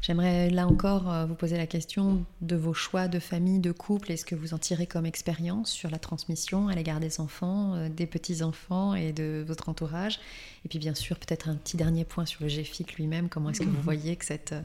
J'aimerais 0.01 0.49
là 0.51 0.67
encore 0.67 1.11
euh, 1.11 1.27
vous 1.27 1.35
poser 1.35 1.57
la 1.57 1.67
question 1.67 2.25
de 2.41 2.55
vos 2.55 2.73
choix 2.73 3.09
de 3.09 3.19
famille, 3.19 3.59
de 3.59 3.73
couple. 3.73 4.13
Est-ce 4.13 4.25
que 4.25 4.37
vous 4.37 4.55
en 4.55 4.59
tirez 4.59 4.87
comme 4.87 5.07
expérience 5.07 5.71
sur 5.71 5.91
la 5.91 5.99
transmission 5.99 6.69
à 6.69 6.75
l'égard 6.75 7.01
des 7.01 7.21
enfants, 7.21 7.75
euh, 7.75 7.89
des 7.89 8.07
petits-enfants 8.07 8.95
et 8.95 9.13
de 9.13 9.45
votre 9.47 9.69
entourage? 9.69 10.21
Et 10.65 10.69
puis 10.69 10.79
bien 10.79 10.95
sûr, 10.95 11.19
peut-être 11.19 11.49
un 11.49 11.57
petit 11.57 11.77
dernier 11.77 12.05
point 12.05 12.27
sur 12.27 12.45
le 12.45 12.49
GFIC 12.49 12.95
lui-même. 12.95 13.29
Comment 13.29 13.51
est-ce 13.51 13.61
que 13.61 13.65
vous 13.65 13.83
voyez 13.83 14.15
que 14.15 14.25
cette, 14.25 14.53
euh, 14.53 14.63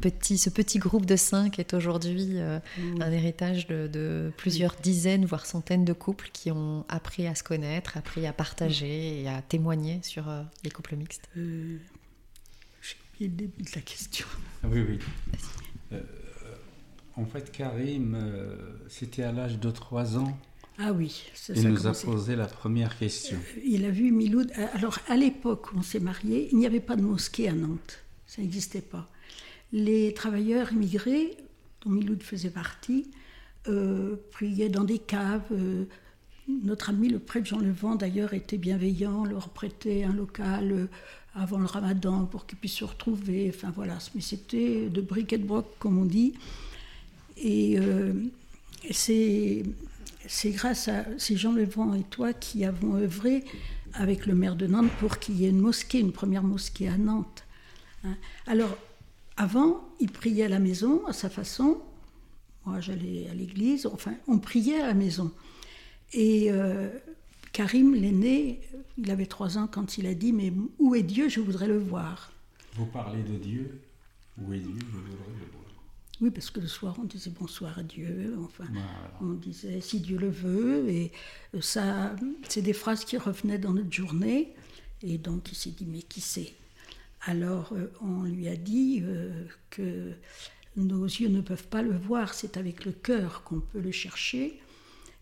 petit, 0.00 0.38
ce 0.38 0.48
petit 0.48 0.78
groupe 0.78 1.04
de 1.04 1.16
cinq 1.16 1.58
est 1.58 1.74
aujourd'hui 1.74 2.38
un 3.00 3.12
héritage 3.12 3.66
de, 3.66 4.32
plusieurs 4.36 4.76
dizaines, 4.76 5.24
voire 5.24 5.46
centaines 5.46 5.84
de 5.84 5.92
couples 5.92 6.30
qui 6.32 6.50
ont 6.50 6.84
appris 6.88 7.26
à 7.26 7.34
se 7.34 7.42
connaître, 7.42 7.96
appris 7.96 8.26
à 8.26 8.32
partager 8.32 9.22
et 9.22 9.28
à 9.28 9.42
témoigner 9.42 10.00
sur 10.02 10.24
les 10.64 10.70
couples 10.70 10.96
mixtes 10.96 11.28
le 13.20 13.28
début 13.28 13.62
de 13.62 13.70
la 13.74 13.82
question. 13.82 14.26
Ah 14.62 14.68
oui, 14.70 14.84
oui. 14.88 14.98
Euh, 15.92 16.00
en 17.16 17.26
fait, 17.26 17.52
Karim, 17.52 18.14
euh, 18.14 18.56
c'était 18.88 19.22
à 19.22 19.32
l'âge 19.32 19.58
de 19.58 19.70
3 19.70 20.18
ans. 20.18 20.38
Ah 20.78 20.92
oui, 20.92 21.24
ça, 21.34 21.52
Il 21.54 21.68
nous 21.68 21.86
a 21.86 21.92
posé 21.92 22.36
la 22.36 22.46
première 22.46 22.98
question. 22.98 23.36
Euh, 23.36 23.60
il 23.64 23.84
a 23.84 23.90
vu 23.90 24.10
Miloud. 24.12 24.50
Alors, 24.74 24.98
à 25.08 25.16
l'époque 25.16 25.72
où 25.72 25.78
on 25.78 25.82
s'est 25.82 26.00
mariés, 26.00 26.48
il 26.52 26.58
n'y 26.58 26.66
avait 26.66 26.80
pas 26.80 26.96
de 26.96 27.02
mosquée 27.02 27.48
à 27.48 27.52
Nantes. 27.52 27.98
Ça 28.26 28.40
n'existait 28.40 28.80
pas. 28.80 29.10
Les 29.72 30.14
travailleurs 30.14 30.72
immigrés, 30.72 31.36
dont 31.82 31.90
Miloud 31.90 32.22
faisait 32.22 32.50
partie, 32.50 33.10
priaient 34.32 34.68
dans 34.68 34.84
des 34.84 34.98
caves. 34.98 35.42
notre 36.48 36.90
ami, 36.90 37.08
le 37.08 37.18
prêtre 37.18 37.46
Jean 37.46 37.58
Levent, 37.58 37.94
d'ailleurs, 37.94 38.34
était 38.34 38.58
bienveillant, 38.58 39.24
leur 39.24 39.48
prêtait 39.50 40.04
un 40.04 40.12
local 40.12 40.88
avant 41.34 41.58
le 41.58 41.66
ramadan 41.66 42.24
pour 42.26 42.46
qu'ils 42.46 42.58
puissent 42.58 42.74
se 42.78 42.84
retrouver. 42.84 43.52
Enfin 43.54 43.72
voilà, 43.74 43.98
mais 44.14 44.20
c'était 44.20 44.88
de 44.88 45.00
briquet 45.00 45.38
de 45.38 45.44
broc, 45.44 45.66
comme 45.78 45.98
on 45.98 46.04
dit. 46.04 46.34
Et 47.36 47.78
euh, 47.78 48.12
c'est 48.90 49.64
grâce 50.46 50.88
à 50.88 51.04
ces 51.18 51.36
Jean 51.36 51.52
Levent 51.52 51.94
et 51.94 52.02
toi 52.02 52.32
qui 52.32 52.64
avons 52.64 52.96
œuvré 52.96 53.44
avec 53.94 54.26
le 54.26 54.34
maire 54.34 54.56
de 54.56 54.66
Nantes 54.66 54.90
pour 55.00 55.18
qu'il 55.18 55.40
y 55.40 55.46
ait 55.46 55.50
une 55.50 55.60
mosquée, 55.60 55.98
une 55.98 56.12
première 56.12 56.42
mosquée 56.42 56.88
à 56.88 56.96
Nantes. 56.96 57.44
Hein. 58.04 58.14
Alors, 58.46 58.76
avant, 59.40 59.88
il 60.00 60.10
priait 60.12 60.44
à 60.44 60.48
la 60.50 60.58
maison, 60.58 61.06
à 61.06 61.14
sa 61.14 61.30
façon. 61.30 61.80
Moi, 62.66 62.80
j'allais 62.80 63.26
à 63.30 63.34
l'église. 63.34 63.86
Enfin, 63.86 64.12
on 64.28 64.38
priait 64.38 64.82
à 64.82 64.88
la 64.88 64.92
maison. 64.92 65.32
Et 66.12 66.52
euh, 66.52 66.90
Karim, 67.52 67.94
l'aîné, 67.94 68.60
il 68.98 69.10
avait 69.10 69.24
trois 69.24 69.56
ans 69.56 69.66
quand 69.66 69.96
il 69.96 70.06
a 70.06 70.12
dit 70.12 70.34
Mais 70.34 70.52
où 70.78 70.94
est 70.94 71.02
Dieu 71.02 71.30
Je 71.30 71.40
voudrais 71.40 71.68
le 71.68 71.78
voir. 71.78 72.32
Vous 72.74 72.84
parlez 72.84 73.22
de 73.22 73.36
Dieu 73.36 73.80
Où 74.36 74.52
est 74.52 74.58
Dieu 74.58 74.74
Je 74.78 74.96
voudrais 74.98 75.32
le 75.40 75.50
voir. 75.52 75.64
Oui, 76.20 76.30
parce 76.30 76.50
que 76.50 76.60
le 76.60 76.66
soir, 76.66 76.96
on 77.00 77.04
disait 77.04 77.30
bonsoir 77.30 77.78
à 77.78 77.82
Dieu. 77.82 78.36
Enfin, 78.44 78.64
on 79.22 79.32
disait 79.32 79.80
si 79.80 80.00
Dieu 80.00 80.18
le 80.18 80.28
veut. 80.28 80.86
Et 80.90 81.12
ça, 81.62 82.14
c'est 82.46 82.60
des 82.60 82.74
phrases 82.74 83.06
qui 83.06 83.16
revenaient 83.16 83.56
dans 83.56 83.72
notre 83.72 83.90
journée. 83.92 84.52
Et 85.02 85.16
donc, 85.16 85.50
il 85.50 85.54
s'est 85.54 85.70
dit 85.70 85.86
Mais 85.86 86.02
qui 86.02 86.20
c'est? 86.20 86.52
Alors, 87.22 87.72
euh, 87.72 87.92
on 88.00 88.22
lui 88.22 88.48
a 88.48 88.56
dit 88.56 89.02
euh, 89.04 89.44
que 89.68 90.12
nos 90.76 91.04
yeux 91.04 91.28
ne 91.28 91.40
peuvent 91.40 91.68
pas 91.68 91.82
le 91.82 91.96
voir, 91.96 92.32
c'est 92.32 92.56
avec 92.56 92.84
le 92.84 92.92
cœur 92.92 93.42
qu'on 93.44 93.60
peut 93.60 93.80
le 93.80 93.92
chercher. 93.92 94.60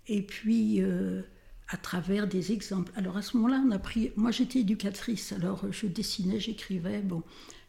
Et 0.07 0.23
puis. 0.23 0.83
Euh, 0.83 1.23
à 1.71 1.77
travers 1.77 2.27
des 2.27 2.53
exemples. 2.53 2.91
Alors 2.97 3.19
à 3.19 3.23
ce 3.23 3.37
moment-là, 3.37 3.63
on 3.67 3.71
a 3.73 3.79
pris. 3.79 4.11
Moi, 4.17 4.31
j'étais 4.31 4.61
éducatrice, 4.61 5.33
alors 5.33 5.71
je 5.71 5.87
dessinais, 5.87 6.41
j'écrivais. 6.41 7.03
Bon, 7.03 7.23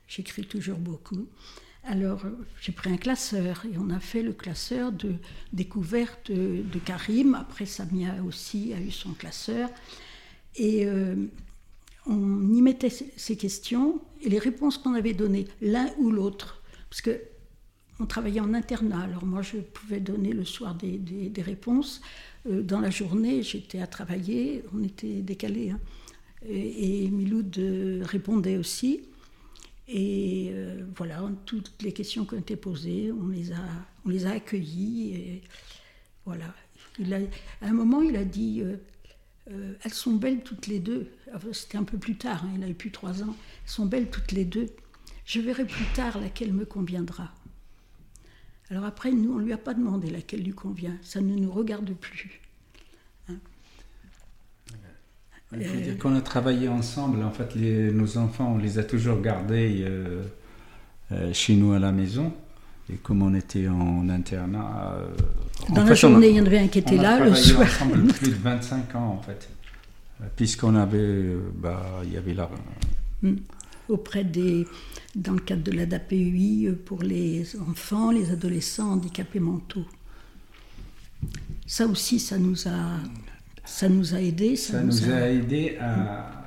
j'écris 0.07 0.45
toujours 0.45 0.77
beaucoup. 0.77 1.27
Alors 1.83 2.23
j'ai 2.61 2.71
pris 2.71 2.91
un 2.91 2.97
classeur 2.97 3.65
et 3.65 3.77
on 3.77 3.89
a 3.89 3.99
fait 3.99 4.21
le 4.21 4.31
classeur 4.31 4.93
de 4.93 5.15
découverte 5.51 6.31
de, 6.31 6.79
Karim. 6.85 7.35
Après, 7.35 7.65
Samia 7.65 8.23
aussi 8.25 8.73
a 8.73 8.79
eu 8.79 8.91
son 8.91 9.11
classeur. 9.11 9.69
Et 10.55 10.87
on 12.05 12.53
y 12.53 12.61
mettait 12.61 12.89
ces 12.89 13.37
questions 13.37 14.01
et 14.21 14.29
les 14.29 14.39
réponses 14.39 14.77
qu'on 14.77 14.93
avait 14.93 15.13
données, 15.13 15.47
l'un 15.61 15.89
ou 15.97 16.11
l'autre. 16.11 16.61
Parce 16.89 17.01
que 17.01 17.21
on 18.01 18.05
travaillait 18.05 18.39
en 18.39 18.53
internat, 18.53 19.01
alors 19.01 19.25
moi 19.25 19.41
je 19.41 19.57
pouvais 19.57 19.99
donner 19.99 20.31
le 20.31 20.45
soir 20.45 20.75
des, 20.75 20.97
des 20.97 21.41
réponses. 21.41 22.01
Euh, 22.47 22.61
dans 22.61 22.79
la 22.79 22.89
journée, 22.89 23.43
j'étais 23.43 23.81
à 23.81 23.87
travailler, 23.87 24.63
on 24.73 24.83
était 24.83 25.21
décalés. 25.21 25.71
Hein. 25.71 25.79
Et, 26.47 27.09
Miloud 27.09 27.57
euh, 27.57 28.01
répondait 28.03 28.57
aussi. 28.57 29.01
Et 29.87 30.51
euh, 30.53 30.85
voilà, 30.95 31.21
toutes 31.45 31.73
les 31.81 31.91
questions 31.91 32.25
qui 32.25 32.35
ont 32.35 32.39
été 32.39 32.55
posées, 32.55 33.11
on 33.11 33.27
les 33.27 33.51
a, 33.51 33.65
on 34.05 34.09
les 34.09 34.25
a 34.25 34.31
accueillies. 34.31 35.15
Et 35.15 35.41
voilà. 36.25 36.53
Il 36.99 37.13
a, 37.13 37.17
à 37.61 37.67
un 37.67 37.73
moment, 37.73 38.01
il 38.01 38.15
a 38.15 38.23
dit 38.23 38.61
Elles 39.83 39.93
sont 39.93 40.13
belles 40.13 40.41
toutes 40.41 40.67
les 40.67 40.79
deux. 40.79 41.11
C'était 41.53 41.77
un 41.77 41.83
peu 41.83 41.97
plus 41.97 42.15
tard, 42.17 42.43
hein, 42.43 42.51
il 42.55 42.63
a 42.63 42.67
eu 42.67 42.73
plus 42.73 42.91
trois 42.91 43.23
ans. 43.23 43.35
Elles 43.65 43.71
sont 43.71 43.85
belles 43.85 44.09
toutes 44.09 44.31
les 44.31 44.45
deux. 44.45 44.67
Je 45.25 45.39
verrai 45.39 45.65
plus 45.65 45.85
tard 45.93 46.19
laquelle 46.19 46.53
me 46.53 46.65
conviendra. 46.65 47.31
Alors 48.71 48.85
après, 48.85 49.11
nous, 49.11 49.33
on 49.33 49.39
ne 49.39 49.45
lui 49.45 49.53
a 49.53 49.57
pas 49.57 49.73
demandé 49.73 50.09
laquelle 50.09 50.43
lui 50.43 50.53
convient. 50.53 50.95
Ça 51.01 51.21
ne 51.21 51.35
nous 51.35 51.51
regarde 51.51 51.91
plus. 51.93 52.41
Hein 53.27 53.37
Il 55.53 55.65
faut 55.65 55.77
dire 55.77 55.97
qu'on 55.97 56.15
a 56.15 56.21
travaillé 56.21 56.67
ensemble. 56.67 57.23
En 57.23 57.31
fait, 57.31 57.55
nos 57.55 58.17
enfants, 58.17 58.53
on 58.53 58.57
les 58.57 58.77
a 58.77 58.83
toujours 58.83 59.21
gardés 59.21 59.83
euh, 59.83 60.23
euh, 61.11 61.33
chez 61.33 61.55
nous 61.55 61.73
à 61.73 61.79
la 61.79 61.91
maison. 61.91 62.33
Et 62.91 62.97
comme 62.97 63.21
on 63.21 63.33
était 63.35 63.67
en 63.67 64.09
internat. 64.09 64.95
Euh, 64.97 65.73
Dans 65.73 65.83
la 65.83 65.93
journée, 65.93 66.29
il 66.29 66.35
y 66.35 66.41
en 66.41 66.45
avait 66.45 66.59
un 66.59 66.67
qui 66.67 66.79
était 66.79 66.97
là, 66.97 67.23
le 67.23 67.35
soir. 67.35 67.61
ensemble 67.61 68.07
plus 68.07 68.29
de 68.29 68.35
25 68.35 68.95
ans, 68.95 69.19
en 69.19 69.21
fait. 69.21 69.49
Puisqu'on 70.35 70.75
avait. 70.75 71.35
Bah, 71.55 72.01
il 72.03 72.13
y 72.13 72.17
avait 72.17 72.33
là. 72.33 72.49
Hmm. 73.21 73.35
Auprès 73.87 74.23
des 74.23 74.65
dans 75.15 75.33
le 75.33 75.39
cadre 75.39 75.63
de 75.63 75.71
l'ADAPUI 75.71 76.67
euh, 76.67 76.73
pour 76.85 77.01
les 77.01 77.55
enfants, 77.59 78.11
les 78.11 78.31
adolescents 78.31 78.91
handicapés 78.91 79.39
mentaux. 79.39 79.85
Ça 81.65 81.85
aussi, 81.87 82.19
ça 82.19 82.37
nous 82.37 82.67
a, 82.67 82.99
ça 83.65 83.89
nous 83.89 84.13
a 84.13 84.21
aidés. 84.21 84.55
Ça, 84.55 84.81
nous, 84.81 85.09
a... 85.09 85.29
aidé 85.29 85.77
à, 85.81 86.39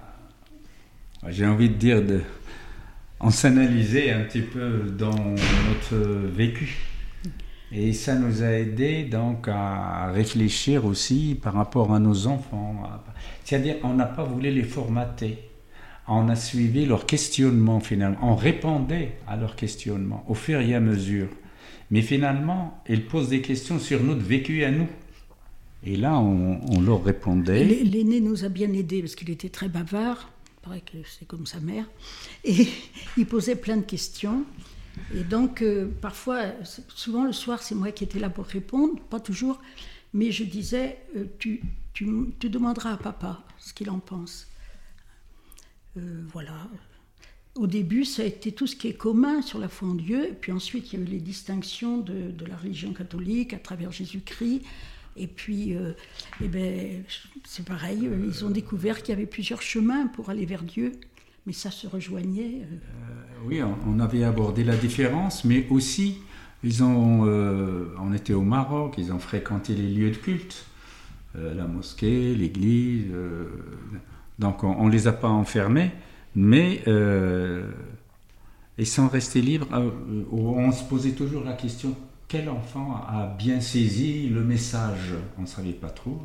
j'ai 1.29 1.47
envie 1.47 1.69
de 1.69 1.75
dire, 1.75 2.05
de, 2.05 2.21
en 3.23 3.31
s'analyser 3.31 4.11
un 4.11 4.21
petit 4.25 4.43
peu 4.43 4.93
dans 4.99 5.17
notre 5.17 5.97
vécu. 6.29 6.77
Et 7.73 7.95
ça 7.95 8.17
nous 8.17 8.43
a 8.43 8.49
aidé 8.49 9.05
donc 9.05 9.49
à 9.49 10.13
réfléchir 10.13 10.85
aussi 10.85 11.39
par 11.43 11.55
rapport 11.55 11.95
à 11.95 11.99
nos 11.99 12.27
enfants. 12.27 12.83
C'est-à-dire 13.45 13.81
qu'on 13.81 13.95
n'a 13.95 14.05
pas 14.05 14.25
voulu 14.25 14.51
les 14.51 14.65
formater 14.65 15.39
on 16.09 16.29
a 16.29 16.37
suivi 16.37 16.85
leur 16.85 17.07
questionnement 17.07 17.81
finalement, 17.81 18.19
on 18.23 18.35
répondait 18.35 19.13
à 19.27 19.37
leurs 19.37 19.57
questionnements 19.57 20.25
au 20.29 20.35
fur 20.35 20.61
et 20.61 20.75
à 20.75 20.81
mesure. 20.81 21.29
Mais 21.91 22.03
finalement, 22.03 22.83
ils 22.89 23.07
posent 23.07 23.29
des 23.29 23.43
questions 23.43 23.79
sur 23.79 24.03
notre 24.03 24.23
vécu 24.23 24.65
à 24.65 24.71
nous. 24.71 24.89
Et 25.85 25.97
là, 25.97 26.19
on, 26.19 26.81
leur 26.81 27.05
répondait. 27.05 27.65
L'aîné 27.65 28.21
nous 28.21 28.45
a 28.45 28.49
bien 28.49 28.73
aidés 28.73 29.01
parce 29.01 29.15
qu'il 29.15 29.31
était 29.31 29.49
très 29.49 29.69
bavard, 29.69 30.32
paraît 30.63 30.81
que 30.81 30.99
c'est 31.07 31.27
comme 31.27 31.47
sa 31.47 31.61
mère, 31.61 31.87
et 32.45 32.69
il 33.17 33.27
posait 33.27 33.57
plein 33.57 33.77
de 33.77 33.83
questions. 33.83 34.45
Et 35.15 35.25
donc, 35.25 35.63
euh, 35.63 35.89
parfois, 36.01 36.53
souvent 36.89 37.25
le 37.25 37.33
soir, 37.33 37.63
c'est 37.63 37.75
moi 37.75 37.93
qui 37.93 38.05
étais 38.05 38.19
là 38.19 38.31
pour 38.31 38.45
répondre, 38.45 39.01
pas 39.11 39.21
toujours, 39.21 39.61
Mais 40.15 40.31
je 40.31 40.45
disais, 40.45 40.99
euh, 41.17 41.25
tu, 41.39 41.63
tu, 41.95 42.05
demanderas 42.51 42.93
à 42.93 42.97
papa 42.99 43.43
ce 43.59 43.73
qu'il 43.73 43.89
en 43.89 43.99
pense. 43.99 44.47
Euh, 45.97 46.23
voilà. 46.29 46.69
Au 47.55 47.67
début, 47.67 48.05
ça 48.05 48.23
a 48.23 48.27
été 48.27 48.53
tout 48.53 48.67
ce 48.67 48.77
qui 48.77 48.89
est 48.89 48.95
commun 48.95 49.41
sur 49.43 49.59
la 49.59 49.69
foi 49.69 49.89
en 49.89 49.95
Dieu, 49.95 50.29
et 50.29 50.35
puis 50.35 50.53
ensuite, 50.53 50.93
il 50.93 50.99
y 50.99 51.03
a 51.03 51.07
eu 51.07 51.09
les 51.09 51.21
distinctions 51.21 51.99
de 51.99 52.45
la 52.45 52.57
religion 52.57 52.93
catholique 52.93 53.55
à 53.55 53.59
travers 53.59 53.93
Jésus-Christ. 53.93 54.63
Et 55.17 55.27
puis, 55.27 55.75
euh, 55.75 55.93
eh 56.43 56.49
ben, 56.49 57.05
c'est 57.45 57.65
pareil, 57.65 58.09
ils 58.27 58.45
ont 58.45 58.51
découvert 58.51 59.03
qu'il 59.03 59.11
y 59.11 59.17
avait 59.17 59.27
plusieurs 59.27 59.63
chemins 59.63 60.07
pour 60.07 60.31
aller 60.31 60.47
vers 60.47 60.63
Dieu, 60.63 60.93
mais 61.47 61.53
ça 61.53 61.71
se 61.71 61.87
rejoignait. 61.87 62.67
oui, 63.45 63.61
on 63.63 64.01
avait 64.01 64.25
abordé 64.25 64.65
la 64.65 64.77
différence, 64.77 65.45
mais 65.45 65.67
aussi 65.71 66.19
ils 66.65 66.85
ont, 66.85 67.27
euh, 67.27 67.87
on 68.01 68.13
était 68.13 68.35
au 68.35 68.43
Maroc, 68.43 68.95
ils 68.97 69.13
ont 69.13 69.19
fréquenté 69.19 69.75
les 69.75 69.89
lieux 69.89 70.11
de 70.11 70.17
culte, 70.17 70.65
euh, 71.37 71.55
la 71.55 71.67
mosquée, 71.67 72.35
l'église. 72.35 73.07
Euh, 73.13 73.47
donc 74.39 74.63
on 74.65 74.87
ne 74.87 74.93
les 74.93 75.09
a 75.09 75.13
pas 75.13 75.29
enfermés, 75.29 75.91
mais 76.35 76.83
ils 78.79 78.87
sont 78.87 79.09
restés 79.09 79.43
libres. 79.43 79.69
on 80.33 80.73
se 80.73 80.85
posait 80.85 81.13
toujours 81.13 81.45
la 81.45 81.53
question 81.53 81.95
quel 82.33 82.49
enfant 82.49 82.95
a 83.07 83.27
bien 83.27 83.61
saisi 83.61 84.27
le 84.27 84.43
message 84.43 85.13
On 85.37 85.43
ne 85.43 85.47
savait 85.47 85.73
pas 85.73 85.91
trop. 85.91 86.19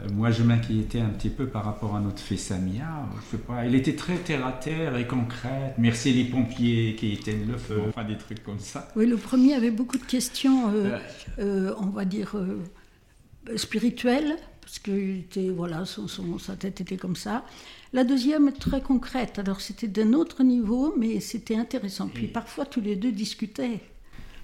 Euh, 0.00 0.06
moi, 0.12 0.30
je 0.30 0.44
m'inquiétais 0.44 1.00
un 1.00 1.08
petit 1.08 1.28
peu 1.28 1.48
par 1.48 1.64
rapport 1.64 1.96
à 1.96 2.00
notre 2.00 2.20
fils 2.20 2.46
Samia. 2.46 2.86
Je 3.16 3.36
sais 3.36 3.42
pas, 3.42 3.64
elle 3.64 3.74
était 3.74 3.96
très 3.96 4.14
terre 4.18 4.46
à 4.46 4.52
terre 4.52 4.96
et 4.96 5.08
concrète. 5.08 5.74
Merci 5.76 6.12
les 6.12 6.22
pompiers 6.22 6.94
qui 6.94 7.14
éteignent 7.14 7.48
le 7.48 7.58
feu, 7.58 7.82
enfin 7.88 8.04
des 8.04 8.16
trucs 8.16 8.44
comme 8.44 8.60
ça. 8.60 8.86
Oui, 8.94 9.06
le 9.06 9.16
premier 9.16 9.54
avait 9.54 9.72
beaucoup 9.72 9.98
de 9.98 10.04
questions, 10.04 10.72
euh, 10.72 10.96
euh, 11.40 11.74
on 11.80 11.86
va 11.86 12.04
dire 12.04 12.36
spirituelles, 13.56 14.36
parce 14.60 14.78
que 14.78 15.18
était, 15.18 15.48
voilà, 15.48 15.84
son, 15.84 16.06
sa 16.38 16.54
tête 16.54 16.80
était 16.80 16.96
comme 16.96 17.16
ça. 17.16 17.44
La 17.92 18.04
deuxième, 18.04 18.52
très 18.52 18.82
concrète. 18.82 19.40
Alors, 19.40 19.60
c'était 19.60 19.88
d'un 19.88 20.12
autre 20.12 20.44
niveau, 20.44 20.94
mais 20.96 21.18
c'était 21.18 21.56
intéressant. 21.56 22.06
Puis 22.06 22.28
parfois, 22.28 22.66
tous 22.66 22.80
les 22.80 22.94
deux 22.94 23.10
discutaient. 23.10 23.80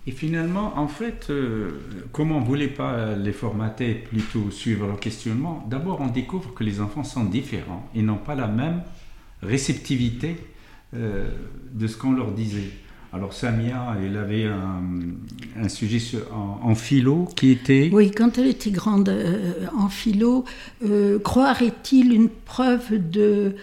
Et 0.08 0.12
finalement, 0.12 0.78
en 0.78 0.86
fait, 0.86 1.26
euh, 1.30 1.70
comme 2.12 2.30
on 2.30 2.40
ne 2.40 2.46
voulait 2.46 2.68
pas 2.68 3.16
les 3.16 3.32
formater, 3.32 3.94
plutôt 3.94 4.52
suivre 4.52 4.86
le 4.86 4.96
questionnement, 4.96 5.66
d'abord 5.68 6.00
on 6.00 6.06
découvre 6.06 6.54
que 6.54 6.62
les 6.62 6.80
enfants 6.80 7.02
sont 7.02 7.24
différents 7.24 7.88
et 7.92 8.02
n'ont 8.02 8.16
pas 8.16 8.36
la 8.36 8.46
même 8.46 8.82
réceptivité 9.42 10.36
euh, 10.94 11.28
de 11.72 11.86
ce 11.88 11.96
qu'on 11.96 12.12
leur 12.12 12.30
disait. 12.30 12.70
Alors 13.12 13.32
Samia, 13.32 13.96
elle 14.00 14.16
avait 14.16 14.44
un, 14.44 15.68
sujet 15.68 15.98
en, 16.32 16.74
philo 16.74 17.28
qui 17.34 17.50
était... 17.50 17.90
Oui, 17.92 18.10
quand 18.10 18.38
elle 18.38 18.48
était 18.48 18.70
grande 18.70 19.08
euh, 19.08 19.66
en 19.76 19.88
philo, 19.88 20.44
croire 21.24 21.62
est-il 21.62 22.12
une 22.12 22.28
preuve 22.28 23.10
de, 23.10 23.54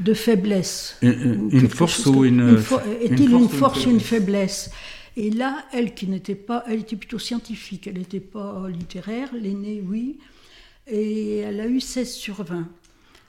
de 0.00 0.14
faiblesse 0.14 0.96
Une, 1.02 1.68
force 1.68 2.06
ou 2.06 2.24
une... 2.24 2.56
Est-il 3.02 3.32
une, 3.32 3.48
force 3.48 3.86
ou 3.86 3.90
une 3.90 4.00
faiblesse 4.00 4.70
et 5.16 5.30
là, 5.30 5.64
elle 5.72 5.94
qui 5.94 6.08
n'était 6.08 6.34
pas, 6.34 6.64
elle 6.66 6.80
était 6.80 6.96
plutôt 6.96 7.18
scientifique, 7.18 7.86
elle 7.86 7.98
n'était 7.98 8.20
pas 8.20 8.68
littéraire, 8.68 9.30
l'aînée, 9.34 9.82
oui, 9.86 10.18
et 10.86 11.38
elle 11.38 11.60
a 11.60 11.66
eu 11.66 11.80
16 11.80 12.12
sur 12.12 12.42
20. 12.42 12.68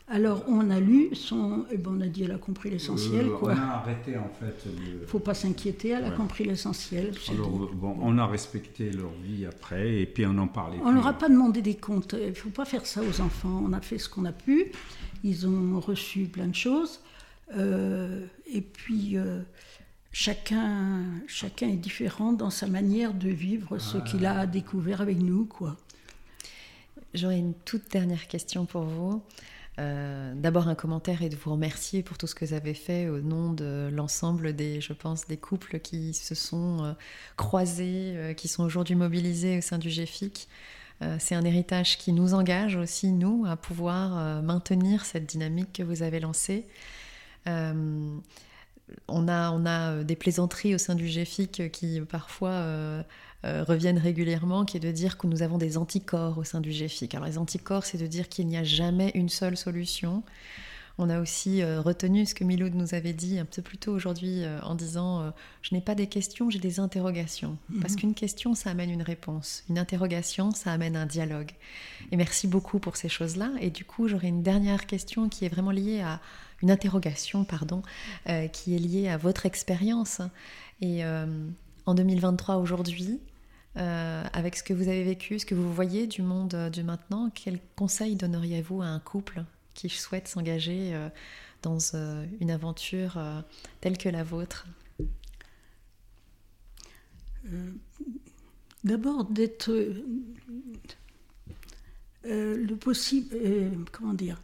Alors 0.10 0.44
on 0.48 0.70
a 0.70 0.82
lu 0.82 1.16
son, 1.16 1.66
et 1.72 1.78
bon, 1.78 1.98
on 1.98 2.02
a 2.02 2.08
dit 2.08 2.24
elle 2.24 2.34
a 2.34 2.38
compris 2.38 2.70
l'essentiel. 2.70 3.26
Euh, 3.26 3.38
on 3.42 3.48
a 3.48 3.54
arrêté 3.54 4.18
en 4.18 4.30
fait. 4.38 4.54
Il 4.66 5.08
Faut 5.08 5.20
pas 5.20 5.34
s'inquiéter, 5.34 5.90
elle 5.90 6.04
a 6.04 6.12
compris 6.12 6.44
l'essentiel. 6.44 7.14
Bon, 7.74 7.98
on 8.02 8.18
a 8.18 8.28
respecté 8.28 8.92
leur 8.92 9.12
vie 9.24 9.46
après 9.46 10.02
et 10.02 10.06
puis 10.06 10.26
on 10.26 10.38
en 10.40 10.48
parlait. 10.48 10.78
On 10.84 10.92
leur 10.92 11.08
a 11.08 11.14
pas 11.14 11.30
demandé 11.30 11.62
des 11.62 11.76
comptes. 11.76 12.16
Il 12.22 12.36
faut 12.36 12.50
pas 12.50 12.66
faire 12.66 12.86
ça 12.86 13.02
aux 13.02 13.22
enfants. 13.22 13.64
On 13.66 13.72
a 13.72 13.80
fait 13.80 13.98
ce 13.98 14.10
qu'on 14.10 14.26
a 14.26 14.34
pu. 14.34 14.74
Ils 15.24 15.48
ont 15.48 15.80
reçu 15.80 16.26
plein 16.26 16.48
de 16.48 16.56
choses. 16.56 17.00
Euh, 17.56 18.26
et 18.52 18.62
puis 18.62 19.18
euh, 19.18 19.40
chacun, 20.14 21.04
chacun 21.28 21.68
est 21.68 21.76
différent 21.76 22.32
dans 22.32 22.50
sa 22.50 22.68
manière 22.68 23.14
de 23.14 23.30
vivre 23.30 23.80
ce 23.80 23.98
qu'il 23.98 24.26
a 24.26 24.46
découvert 24.46 25.02
avec 25.02 25.18
nous. 25.18 25.46
quoi. 25.46 25.76
J'aurais 27.14 27.40
une 27.40 27.54
toute 27.66 27.92
dernière 27.92 28.28
question 28.28 28.66
pour 28.66 28.84
vous. 28.84 29.22
Euh, 29.80 30.36
d'abord 30.36 30.68
un 30.68 30.76
commentaire 30.76 31.24
et 31.24 31.30
de 31.30 31.36
vous 31.36 31.52
remercier 31.52 32.04
pour 32.04 32.20
tout 32.20 32.28
ce 32.28 32.36
que 32.36 32.46
vous 32.46 32.54
avez 32.54 32.76
fait 32.76 33.10
au 33.10 33.22
nom 33.22 33.52
de 33.52 33.90
l'ensemble 33.92 34.56
des, 34.56 34.82
je 34.82 34.94
pense, 34.94 35.26
des 35.26 35.38
couples 35.38 35.80
qui 35.80 36.14
se 36.14 36.36
sont 36.36 36.84
euh, 36.84 36.94
croisés, 37.38 38.14
euh, 38.16 38.34
qui 38.34 38.48
sont 38.48 38.64
aujourd'hui 38.64 38.94
mobilisés 38.94 39.58
au 39.58 39.62
sein 39.62 39.80
du 39.80 39.90
GFIC. 39.90 40.48
C'est 41.20 41.36
un 41.36 41.44
héritage 41.44 41.98
qui 41.98 42.14
nous 42.14 42.34
engage 42.34 42.78
aussi, 42.78 43.12
nous, 43.12 43.46
à 43.46 43.58
pouvoir 43.58 44.42
maintenir 44.42 45.04
cette 45.04 45.26
dynamique 45.26 45.74
que 45.74 45.84
vous 45.84 46.02
avez 46.02 46.22
lancée 46.22 46.66
on 49.08 49.28
a, 49.28 49.52
on 49.52 49.66
a 49.66 49.92
euh, 49.92 50.04
des 50.04 50.16
plaisanteries 50.16 50.76
au 50.76 50.78
sein 50.78 50.96
du 50.96 51.08
GFIC 51.08 51.72
qui 51.72 52.02
parfois 52.02 52.50
euh, 52.50 53.04
euh, 53.46 53.64
reviennent 53.64 53.98
régulièrement, 53.98 54.66
qui 54.66 54.78
est 54.78 54.82
de 54.82 54.92
dire 54.92 55.18
que 55.18 55.28
nous 55.28 55.42
avons 55.42 55.58
des 55.58 55.78
anticorps 55.78 56.38
au 56.38 56.44
sein 56.44 56.62
du 56.62 56.72
GFIC. 56.72 57.16
Alors 57.16 57.28
les 57.28 57.38
anticorps, 57.38 57.86
c'est 57.86 57.98
de 57.98 58.08
dire 58.08 58.30
qu'il 58.30 58.48
n'y 58.48 58.58
a 58.58 58.64
jamais 58.64 59.12
une 59.16 59.30
seule 59.30 59.58
solution. 59.58 60.24
On 61.00 61.10
a 61.10 61.20
aussi 61.20 61.64
retenu 61.64 62.28
ce 62.28 62.36
que 62.36 62.44
Miloud 62.44 62.76
nous 62.76 62.94
avait 62.94 63.14
dit 63.14 63.40
un 63.40 63.46
peu 63.46 63.64
plus 63.64 63.80
tôt 63.80 63.92
aujourd'hui 63.92 64.44
en 64.62 64.76
disant 64.76 65.34
Je 65.64 65.74
n'ai 65.74 65.82
pas 65.82 65.96
des 65.96 66.06
questions, 66.06 66.52
j'ai 66.52 66.60
des 66.60 66.80
interrogations. 66.80 67.58
Mhm. 67.70 67.80
Parce 67.80 67.96
qu'une 67.96 68.14
question, 68.14 68.54
ça 68.54 68.70
amène 68.70 68.92
une 68.92 69.02
réponse. 69.02 69.64
Une 69.72 69.80
interrogation, 69.80 70.52
ça 70.52 70.72
amène 70.72 70.96
un 70.96 71.08
dialogue. 71.08 71.50
Et 72.12 72.16
merci 72.16 72.46
beaucoup 72.46 72.78
pour 72.78 72.96
ces 72.96 73.10
choses-là. 73.10 73.50
Et 73.60 73.72
du 73.72 73.86
coup, 73.86 74.08
j'aurais 74.08 74.28
une 74.28 74.44
dernière 74.44 74.86
question 74.86 75.30
qui 75.30 75.46
est 75.46 75.50
vraiment 75.50 75.72
liée 75.72 76.02
à, 76.02 76.22
une 76.64 76.72
interrogation, 76.72 77.44
pardon, 77.44 77.84
euh, 78.30 78.48
qui 78.48 78.74
est 78.74 78.80
liée 78.80 79.10
à 79.10 79.18
votre 79.18 79.46
expérience. 79.46 80.22
Et 80.82 81.06
euh, 81.06 81.28
en 81.86 81.94
2023, 81.94 82.56
aujourd'hui, 82.56 83.20
euh, 83.76 84.24
avec 84.34 84.56
ce 84.56 84.64
que 84.64 84.74
vous 84.74 84.88
avez 84.88 85.04
vécu, 85.04 85.38
ce 85.40 85.46
que 85.46 85.56
vous 85.56 85.72
voyez 85.72 86.08
du 86.08 86.22
monde 86.22 86.70
du 86.72 86.84
maintenant, 86.84 87.30
quel 87.30 87.60
conseil 87.76 88.16
donneriez-vous 88.16 88.82
à 88.82 88.86
un 88.86 89.00
couple 89.00 89.44
qui 89.74 89.90
souhaite 89.90 90.28
s'engager 90.28 90.94
dans 91.64 91.80
une 92.40 92.52
aventure 92.52 93.20
telle 93.82 93.98
que 93.98 94.08
la 94.08 94.24
vôtre? 94.24 94.68
D'abord 98.84 99.26
d'être 99.26 99.74
le 102.24 102.76
possible, 102.76 103.36
comment 103.92 104.14
dire, 104.14 104.40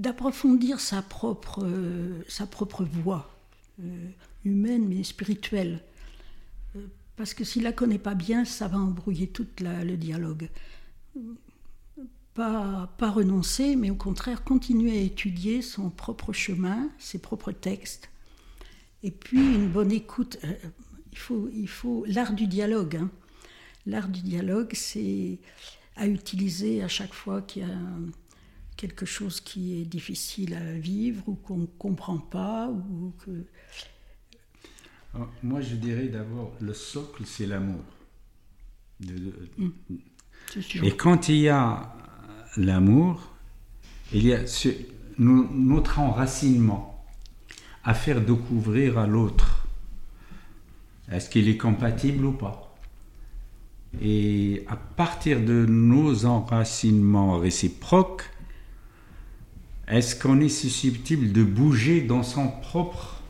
d'approfondir 0.00 0.80
sa 0.80 1.02
propre, 1.02 1.62
euh, 1.62 2.24
sa 2.26 2.46
propre 2.46 2.84
voix, 2.84 3.30
euh, 3.80 4.08
humaine 4.46 4.88
mais 4.88 5.04
spirituelle. 5.04 5.82
Euh, 6.74 6.86
parce 7.16 7.34
que 7.34 7.44
s'il 7.44 7.64
la 7.64 7.72
connaît 7.72 7.98
pas 7.98 8.14
bien, 8.14 8.46
ça 8.46 8.66
va 8.66 8.78
embrouiller 8.78 9.26
tout 9.26 9.46
le 9.60 9.96
dialogue. 9.96 10.48
Pas, 12.32 12.90
pas 12.96 13.10
renoncer, 13.10 13.76
mais 13.76 13.90
au 13.90 13.94
contraire 13.94 14.42
continuer 14.42 14.92
à 14.92 15.02
étudier 15.02 15.60
son 15.60 15.90
propre 15.90 16.32
chemin, 16.32 16.88
ses 16.98 17.18
propres 17.18 17.52
textes. 17.52 18.08
Et 19.02 19.10
puis 19.10 19.38
une 19.38 19.68
bonne 19.68 19.92
écoute. 19.92 20.38
il 21.12 21.18
faut, 21.18 21.50
il 21.52 21.68
faut 21.68 22.04
l'art 22.06 22.32
du 22.32 22.46
dialogue. 22.46 22.96
Hein. 22.96 23.10
L'art 23.84 24.08
du 24.08 24.22
dialogue, 24.22 24.70
c'est 24.72 25.38
à 25.96 26.06
utiliser 26.06 26.82
à 26.82 26.88
chaque 26.88 27.12
fois 27.12 27.42
qu'il 27.42 27.62
y 27.62 27.70
a 27.70 27.78
quelque 28.80 29.04
chose 29.04 29.42
qui 29.42 29.78
est 29.78 29.84
difficile 29.84 30.54
à 30.54 30.72
vivre 30.72 31.22
ou 31.28 31.34
qu'on 31.34 31.58
ne 31.58 31.66
comprend 31.66 32.16
pas 32.16 32.70
ou 32.70 33.12
que... 33.22 33.44
Moi, 35.42 35.60
je 35.60 35.74
dirais 35.74 36.08
d'abord, 36.08 36.54
le 36.60 36.72
socle, 36.72 37.24
c'est 37.26 37.46
l'amour. 37.46 37.84
Mm. 39.04 39.68
Et 40.82 40.96
quand 40.96 41.28
il 41.28 41.36
y 41.36 41.48
a 41.50 41.94
l'amour, 42.56 43.30
il 44.14 44.26
y 44.26 44.32
a 44.32 44.44
notre 45.18 45.98
enracinement 45.98 47.04
à 47.84 47.92
faire 47.92 48.22
découvrir 48.22 48.98
à 48.98 49.06
l'autre. 49.06 49.66
Est-ce 51.12 51.28
qu'il 51.28 51.50
est 51.50 51.58
compatible 51.58 52.24
ou 52.24 52.32
pas 52.32 52.74
Et 54.00 54.64
à 54.68 54.76
partir 54.76 55.38
de 55.40 55.66
nos 55.66 56.24
enracinements 56.24 57.38
réciproques, 57.38 58.24
est-ce 59.90 60.14
qu'on 60.14 60.40
est 60.40 60.48
susceptible 60.48 61.32
de 61.32 61.42
bouger 61.42 62.00
dans 62.00 62.22
son 62.22 62.48
propre 62.48 63.20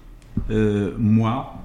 euh, 0.50 0.94
moi? 0.98 1.64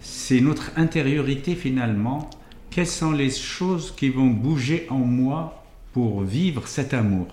C'est 0.00 0.40
notre 0.40 0.76
intériorité 0.76 1.54
finalement. 1.54 2.28
Quelles 2.70 2.88
sont 2.88 3.12
les 3.12 3.30
choses 3.30 3.94
qui 3.94 4.08
vont 4.08 4.26
bouger 4.26 4.86
en 4.90 4.98
moi 4.98 5.64
pour 5.92 6.22
vivre 6.22 6.66
cet 6.66 6.94
amour? 6.94 7.28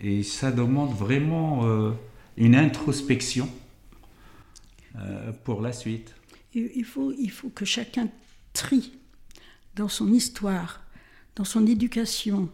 Et 0.00 0.22
ça 0.22 0.50
demande 0.50 0.94
vraiment 0.94 1.66
euh, 1.66 1.90
une 2.38 2.54
introspection 2.54 3.48
euh, 4.96 5.30
pour 5.44 5.60
la 5.60 5.72
suite. 5.72 6.14
Il 6.54 6.84
faut, 6.84 7.12
il 7.12 7.30
faut 7.30 7.50
que 7.50 7.64
chacun 7.64 8.08
trie 8.54 8.92
dans 9.76 9.88
son 9.88 10.12
histoire, 10.12 10.80
dans 11.36 11.44
son 11.44 11.66
éducation, 11.66 12.48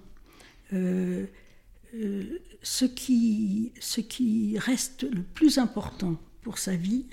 euh, 1.94 1.98
euh, 1.98 2.38
ce, 2.62 2.84
qui, 2.84 3.72
ce 3.80 4.00
qui 4.00 4.58
reste 4.58 5.02
le 5.02 5.22
plus 5.22 5.58
important 5.58 6.20
pour 6.42 6.58
sa 6.58 6.76
vie, 6.76 7.06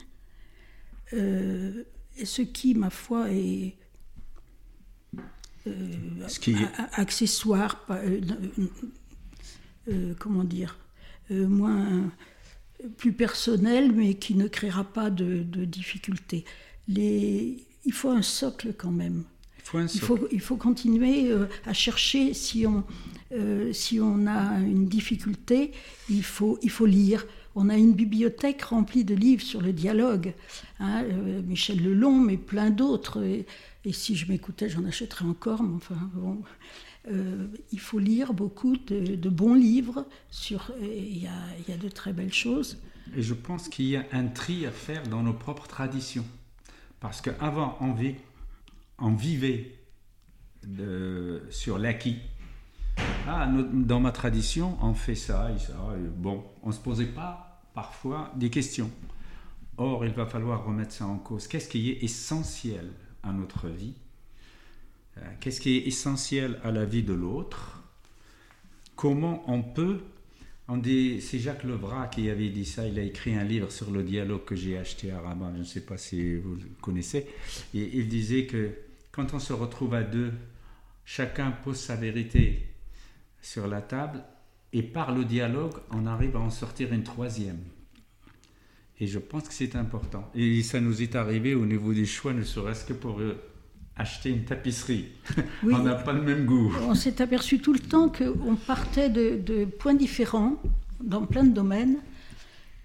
euh, 1.13 1.83
et 2.17 2.25
ce 2.25 2.41
qui, 2.41 2.73
ma 2.73 2.89
foi, 2.89 3.31
est, 3.31 3.75
ce 5.65 6.39
qui 6.39 6.51
est... 6.51 6.67
accessoire, 6.93 7.85
comment 10.19 10.43
dire, 10.43 10.77
moins 11.29 12.11
plus 12.97 13.13
personnel, 13.13 13.91
mais 13.91 14.15
qui 14.15 14.35
ne 14.35 14.47
créera 14.47 14.83
pas 14.83 15.09
de, 15.09 15.43
de 15.43 15.65
difficultés. 15.65 16.45
Les, 16.87 17.67
il 17.85 17.93
faut 17.93 18.09
un 18.09 18.21
socle 18.21 18.73
quand 18.73 18.91
même. 18.91 19.25
Il 19.73 19.99
faut, 19.99 20.19
il 20.31 20.39
faut, 20.39 20.55
continuer 20.55 21.31
euh, 21.31 21.45
à 21.65 21.73
chercher 21.73 22.33
si 22.33 22.65
on, 22.65 22.83
euh, 23.31 23.73
si 23.73 23.99
on 23.99 24.27
a 24.27 24.59
une 24.59 24.87
difficulté, 24.87 25.71
il 26.09 26.23
faut, 26.23 26.57
il 26.61 26.69
faut 26.69 26.85
lire. 26.85 27.25
On 27.55 27.69
a 27.69 27.75
une 27.75 27.93
bibliothèque 27.93 28.61
remplie 28.61 29.03
de 29.03 29.15
livres 29.15 29.41
sur 29.41 29.61
le 29.61 29.73
dialogue. 29.73 30.33
Hein, 30.79 31.03
euh, 31.03 31.41
Michel 31.41 31.83
Lelon, 31.83 32.19
mais 32.19 32.37
plein 32.37 32.69
d'autres. 32.69 33.23
Et, 33.23 33.45
si 33.91 34.17
je 34.17 34.29
m'écoutais, 34.29 34.67
j'en 34.67 34.83
achèterais 34.85 35.25
encore. 35.25 35.63
Mais 35.63 35.75
enfin, 35.75 35.95
bon. 36.13 36.41
il 37.71 37.79
faut 37.79 37.99
lire 37.99 38.33
beaucoup 38.33 38.75
de, 38.75 39.29
bons 39.29 39.53
livres. 39.53 40.05
Sur, 40.29 40.73
il, 40.81 41.23
y 41.23 41.27
a, 41.27 41.31
il 41.59 41.71
y 41.71 41.73
a 41.73 41.77
de 41.77 41.87
très 41.87 42.11
belles 42.11 42.33
choses. 42.33 42.77
Et 43.15 43.21
je 43.21 43.33
pense 43.33 43.69
qu'il 43.69 43.85
y 43.85 43.95
a 43.95 44.03
un 44.11 44.27
tri 44.27 44.65
à 44.65 44.71
faire 44.71 45.03
dans 45.07 45.23
nos 45.23 45.31
propres 45.31 45.67
traditions. 45.67 46.25
Parce 46.99 47.21
qu'avant, 47.21 47.77
on, 47.79 47.93
vit, 47.93 48.15
on 48.99 49.13
vivait 49.13 49.75
sur 51.49 51.77
l'acquis. 51.77 52.17
Ah, 53.27 53.47
dans 53.47 53.99
ma 53.99 54.11
tradition, 54.11 54.77
on 54.81 54.93
fait 54.93 55.15
ça 55.15 55.51
et 55.55 55.59
ça. 55.59 55.75
bon, 56.15 56.43
on 56.63 56.69
ne 56.69 56.73
se 56.73 56.79
posait 56.79 57.05
pas 57.05 57.61
parfois 57.73 58.31
des 58.35 58.49
questions. 58.49 58.89
Or, 59.77 60.05
il 60.05 60.11
va 60.11 60.25
falloir 60.25 60.65
remettre 60.65 60.91
ça 60.93 61.05
en 61.05 61.17
cause. 61.17 61.47
Qu'est-ce 61.47 61.69
qui 61.69 61.91
est 61.91 62.03
essentiel 62.03 62.89
à 63.21 63.31
notre 63.31 63.67
vie? 63.67 63.93
Euh, 65.17 65.21
Qu'est-ce 65.39 65.61
qui 65.61 65.77
est 65.77 65.87
essentiel 65.87 66.59
à 66.63 66.71
la 66.71 66.85
vie 66.85 67.03
de 67.03 67.13
l'autre? 67.13 67.83
Comment 68.95 69.43
on 69.47 69.61
peut 69.61 70.01
c'est 71.21 71.39
Jacques 71.39 71.63
Levrat 71.63 72.07
qui 72.07 72.29
avait 72.29 72.49
dit 72.49 72.65
ça. 72.65 72.85
Il 72.85 72.99
a 72.99 73.01
écrit 73.01 73.35
un 73.35 73.45
livre 73.45 73.71
sur 73.71 73.89
le 73.89 74.03
dialogue 74.03 74.43
que 74.43 74.55
j'ai 74.55 74.77
acheté 74.77 75.11
à 75.11 75.21
Rabat. 75.21 75.53
Je 75.53 75.59
ne 75.59 75.63
sais 75.63 75.81
pas 75.81 75.97
si 75.97 76.35
vous 76.35 76.55
le 76.55 76.61
connaissez. 76.81 77.25
Et 77.73 77.89
il 77.93 78.09
disait 78.09 78.45
que 78.47 78.71
quand 79.17 79.33
on 79.33 79.39
se 79.39 79.51
retrouve 79.51 79.95
à 79.95 80.03
deux, 80.03 80.31
chacun 81.03 81.49
pose 81.49 81.77
sa 81.77 81.95
vérité 81.95 82.67
sur 83.41 83.67
la 83.67 83.81
table 83.81 84.23
et 84.73 84.83
par 84.83 85.11
le 85.11 85.25
dialogue, 85.25 85.73
on 85.89 86.05
arrive 86.05 86.35
à 86.35 86.39
en 86.39 86.51
sortir 86.51 86.93
une 86.93 87.01
troisième. 87.01 87.57
Et 88.99 89.07
je 89.07 89.17
pense 89.17 89.47
que 89.47 89.55
c'est 89.55 89.75
important. 89.75 90.29
Et 90.35 90.61
ça 90.61 90.79
nous 90.79 91.01
est 91.01 91.15
arrivé 91.15 91.55
au 91.55 91.65
niveau 91.65 91.95
des 91.95 92.05
choix, 92.05 92.31
ne 92.31 92.43
serait-ce 92.43 92.85
que 92.85 92.93
pour 92.93 93.19
euh, 93.19 93.41
acheter 93.95 94.29
une 94.29 94.45
tapisserie. 94.45 95.07
on 95.63 95.79
n'a 95.79 95.95
pas 95.95 96.13
le 96.13 96.21
même 96.21 96.45
goût. 96.45 96.71
On 96.83 96.93
s'est 96.93 97.19
aperçu 97.19 97.59
tout 97.59 97.73
le 97.73 97.79
temps 97.79 98.09
qu'on 98.09 98.55
partait 98.55 99.09
de, 99.09 99.65
points 99.65 99.95
différents 99.95 100.61
dans 101.03 101.25
plein 101.25 101.43
de 101.43 101.53
domaines 101.53 101.97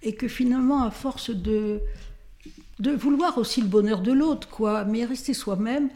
et 0.01 0.15
que 0.15 0.27
finalement, 0.27 0.83
à 0.83 0.89
force 0.89 1.29
de, 1.29 1.79
de 2.79 2.91
vouloir 2.91 3.37
aussi 3.37 3.61
le 3.61 3.67
bonheur 3.67 4.01
de 4.01 4.11
l'autre, 4.11 4.49
quoi, 4.49 4.83
mais 4.83 5.05
rester 5.05 5.35
soi-même, 5.35 5.89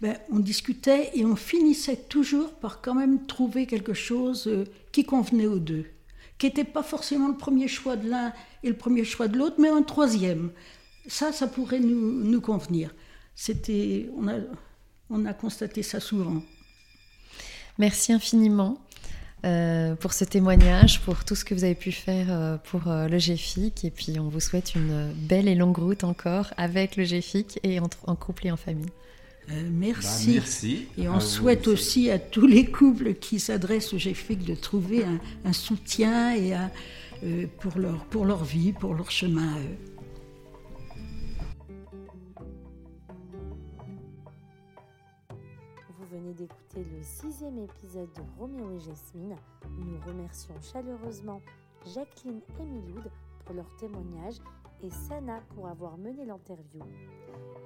ben, 0.00 0.18
on 0.30 0.38
discutait 0.38 1.10
et 1.14 1.24
on 1.24 1.36
finissait 1.36 1.96
toujours 1.96 2.52
par 2.54 2.80
quand 2.80 2.94
même 2.94 3.26
trouver 3.26 3.66
quelque 3.66 3.94
chose 3.94 4.46
euh, 4.48 4.64
qui 4.92 5.04
convenait 5.04 5.46
aux 5.46 5.58
deux, 5.58 5.86
qui 6.38 6.46
n'était 6.46 6.64
pas 6.64 6.82
forcément 6.82 7.28
le 7.28 7.36
premier 7.36 7.68
choix 7.68 7.96
de 7.96 8.08
l'un 8.08 8.32
et 8.62 8.68
le 8.68 8.76
premier 8.76 9.04
choix 9.04 9.28
de 9.28 9.38
l'autre, 9.38 9.56
mais 9.58 9.68
un 9.68 9.82
troisième. 9.82 10.50
Ça, 11.06 11.32
ça 11.32 11.46
pourrait 11.46 11.80
nous, 11.80 12.40
convenir. 12.40 12.94
C'était, 13.34 14.08
on 14.16 14.26
a, 14.28 14.34
on 15.10 15.26
a 15.26 15.34
constaté 15.34 15.82
ça 15.82 16.00
souvent. 16.00 16.42
Merci 17.78 18.12
infiniment. 18.12 18.78
Euh, 19.44 19.94
pour 19.96 20.14
ce 20.14 20.24
témoignage, 20.24 21.02
pour 21.02 21.22
tout 21.26 21.34
ce 21.34 21.44
que 21.44 21.54
vous 21.54 21.64
avez 21.64 21.74
pu 21.74 21.92
faire 21.92 22.28
euh, 22.30 22.56
pour 22.56 22.82
le 22.86 23.18
GFIC. 23.18 23.84
Et 23.84 23.90
puis, 23.90 24.18
on 24.18 24.28
vous 24.28 24.40
souhaite 24.40 24.74
une 24.74 25.12
belle 25.12 25.48
et 25.48 25.54
longue 25.54 25.76
route 25.76 26.04
encore 26.04 26.54
avec 26.56 26.96
le 26.96 27.04
GFIC 27.04 27.60
et 27.62 27.78
en, 27.78 28.16
couple 28.16 28.46
et 28.46 28.50
en 28.50 28.56
famille. 28.56 28.88
Merci. 29.70 30.26
Bah, 30.26 30.32
merci. 30.34 30.86
Et 30.98 31.08
on 31.08 31.20
souhaite 31.20 31.68
aussi. 31.68 32.10
à 32.10 32.18
tous 32.18 32.46
les 32.46 32.66
couples 32.66 33.14
qui 33.14 33.40
s'adressent 33.40 33.92
au 33.92 33.98
GFIC 33.98 34.44
de 34.44 34.54
trouver 34.54 35.04
un, 35.44 35.52
soutien 35.52 36.34
et 36.34 36.52
pour, 37.60 37.78
leur, 37.78 38.04
pour 38.06 38.24
leur 38.24 38.44
vie, 38.44 38.72
pour 38.72 38.94
leur 38.94 39.10
chemin 39.10 39.54
d'écouter 46.34 46.84
le 46.92 47.02
sixième 47.02 47.58
épisode 47.58 48.12
de 48.12 48.22
Roméo 48.38 48.72
et 48.72 48.80
Jasmine. 48.80 49.36
Nous 49.78 49.98
remercions 50.06 50.54
chaleureusement 50.60 51.40
Jacqueline 51.94 52.40
et 52.60 52.64
Miloud 52.64 53.10
pour 53.44 53.54
leur 53.54 53.76
témoignage 53.76 54.36
et 54.84 54.90
Sana 54.90 55.40
pour 55.54 55.66
avoir 55.66 55.96
mené 55.96 56.26
l'interview. 56.26 56.82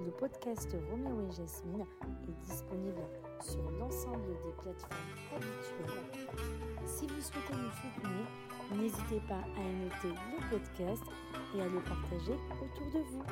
Le 0.05 0.11
podcast 0.13 0.69
Roméo 0.89 1.21
et 1.29 1.33
Jasmine 1.33 1.85
est 2.29 2.47
disponible 2.47 3.03
sur 3.41 3.71
l'ensemble 3.73 4.29
des 4.45 4.53
plateformes 4.63 4.95
habituelles. 5.35 6.37
Si 6.87 7.07
vous 7.09 7.21
souhaitez 7.21 7.55
nous 7.55 7.71
soutenir, 7.73 8.81
n'hésitez 8.81 9.21
pas 9.27 9.43
à 9.57 9.65
noter 9.83 10.15
le 10.31 10.51
podcast 10.51 11.03
et 11.57 11.61
à 11.61 11.67
le 11.67 11.81
partager 11.81 12.39
autour 12.63 12.87
de 12.93 13.05
vous. 13.11 13.25